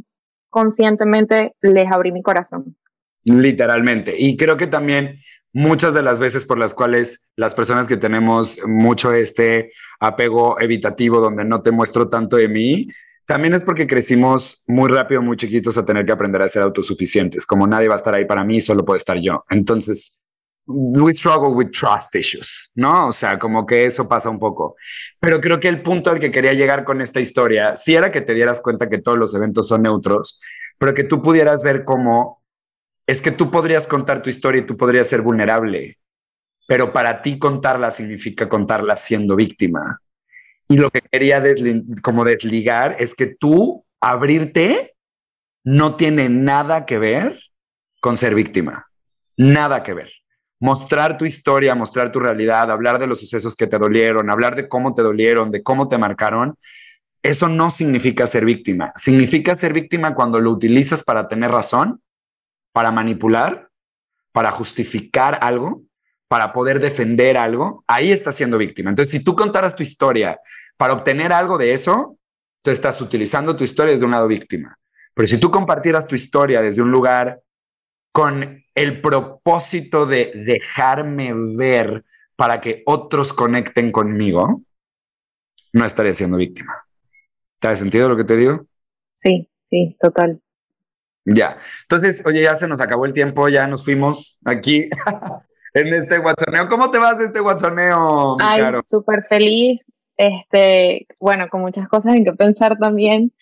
[0.51, 2.76] conscientemente les abrí mi corazón.
[3.24, 4.14] Literalmente.
[4.18, 5.16] Y creo que también
[5.55, 11.18] muchas de las veces por las cuales las personas que tenemos mucho este apego evitativo
[11.18, 12.88] donde no te muestro tanto de mí,
[13.31, 17.47] también es porque crecimos muy rápido, muy chiquitos a tener que aprender a ser autosuficientes.
[17.47, 19.45] Como nadie va a estar ahí para mí, solo puedo estar yo.
[19.51, 20.18] Entonces,
[20.66, 23.07] we struggle with trust issues, ¿no?
[23.07, 24.74] O sea, como que eso pasa un poco.
[25.20, 28.20] Pero creo que el punto al que quería llegar con esta historia, sí era que
[28.20, 30.41] te dieras cuenta que todos los eventos son neutros,
[30.76, 32.43] pero que tú pudieras ver cómo
[33.07, 35.99] es que tú podrías contar tu historia y tú podrías ser vulnerable,
[36.66, 40.01] pero para ti contarla significa contarla siendo víctima.
[40.71, 41.43] Y lo que quería
[42.01, 44.95] como desligar es que tú abrirte
[45.64, 47.41] no tiene nada que ver
[48.01, 48.87] con ser víctima.
[49.37, 50.12] Nada que ver.
[50.61, 54.68] Mostrar tu historia, mostrar tu realidad, hablar de los sucesos que te dolieron, hablar de
[54.68, 56.55] cómo te dolieron, de cómo te marcaron,
[57.21, 58.93] eso no significa ser víctima.
[58.95, 62.01] Significa ser víctima cuando lo utilizas para tener razón,
[62.73, 63.71] para manipular,
[64.31, 65.83] para justificar algo
[66.31, 68.91] para poder defender algo, ahí estás siendo víctima.
[68.91, 70.39] Entonces, si tú contaras tu historia
[70.76, 72.18] para obtener algo de eso,
[72.62, 74.78] tú estás utilizando tu historia desde un lado víctima.
[75.12, 77.43] Pero si tú compartieras tu historia desde un lugar
[78.12, 82.05] con el propósito de dejarme ver
[82.37, 84.62] para que otros conecten conmigo,
[85.72, 86.85] no estaría siendo víctima.
[87.59, 88.68] ¿Te ha sentido lo que te digo?
[89.14, 90.41] Sí, sí, total.
[91.24, 91.59] Ya.
[91.83, 94.89] Entonces, oye, ya se nos acabó el tiempo, ya nos fuimos aquí.
[95.75, 96.68] en este WhatsApp.
[96.68, 97.75] ¿Cómo te vas este WhatsApp?
[98.41, 99.85] Ay, súper feliz.
[100.16, 103.33] Este, bueno, con muchas cosas en que pensar también.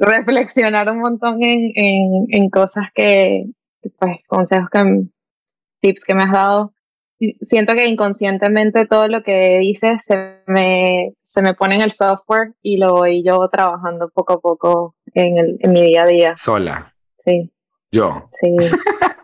[0.00, 1.72] Reflexionar un montón en,
[2.28, 3.46] en, cosas que,
[3.98, 5.04] pues, consejos que,
[5.80, 6.72] tips que me has dado.
[7.40, 12.52] Siento que inconscientemente todo lo que dices se me, se me pone en el software
[12.62, 16.36] y lo voy yo trabajando poco a poco en, el, en mi día a día.
[16.36, 16.94] Sola.
[17.24, 17.50] Sí.
[17.90, 18.28] Yo.
[18.32, 18.54] Sí.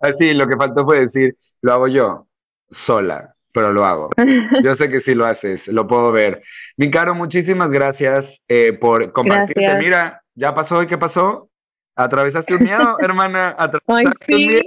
[0.00, 2.28] Así, lo que faltó fue decir, lo hago yo,
[2.70, 4.10] sola, pero lo hago.
[4.62, 6.42] Yo sé que sí lo haces, lo puedo ver.
[6.76, 9.74] Mi caro, muchísimas gracias eh, por compartirte.
[9.78, 11.48] Mira, ya pasó y qué pasó.
[11.94, 13.54] Atravesaste un miedo, hermana.
[13.58, 14.62] Atravesaste un miedo.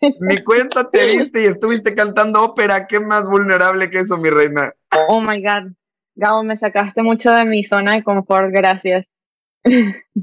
[0.44, 2.86] Cuenta te viste y estuviste cantando ópera.
[2.86, 4.72] ¿Qué más vulnerable que eso, mi reina?
[5.08, 5.72] Oh my God.
[6.14, 8.50] Gabo, me sacaste mucho de mi zona de confort.
[8.50, 9.06] Gracias.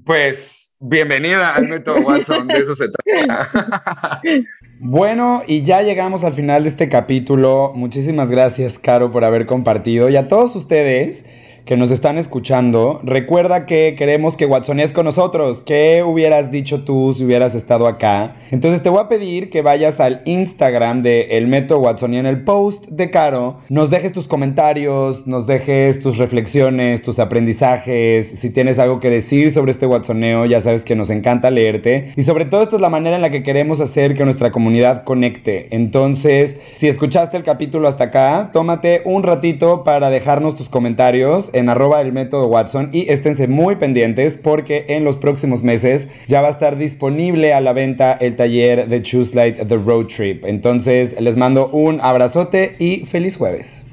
[0.06, 2.48] Pues bienvenida al método Watson.
[2.48, 4.22] De eso se trata.
[4.80, 7.72] Bueno, y ya llegamos al final de este capítulo.
[7.74, 10.08] Muchísimas gracias, Caro, por haber compartido.
[10.08, 11.26] Y a todos ustedes
[11.68, 15.64] que nos están escuchando, recuerda que queremos que Watsonías con nosotros.
[15.64, 18.38] ¿Qué hubieras dicho tú si hubieras estado acá?
[18.52, 22.46] Entonces te voy a pedir que vayas al Instagram de El Método Watsonia en el
[22.46, 28.80] post de Caro, nos dejes tus comentarios, nos dejes tus reflexiones, tus aprendizajes, si tienes
[28.80, 32.14] algo que decir sobre este Watsoneo, ya sabes que nos encanta leerte.
[32.16, 35.04] Y sobre todo esta es la manera en la que queremos hacer que nuestra comunidad
[35.04, 35.68] conecte.
[35.72, 41.70] Entonces, si escuchaste el capítulo hasta acá, tómate un ratito para dejarnos tus comentarios en
[41.70, 46.48] arroba el método Watson y esténse muy pendientes porque en los próximos meses ya va
[46.48, 50.46] a estar disponible a la venta el taller de Choose Light The Road Trip.
[50.46, 53.86] Entonces les mando un abrazote y feliz jueves.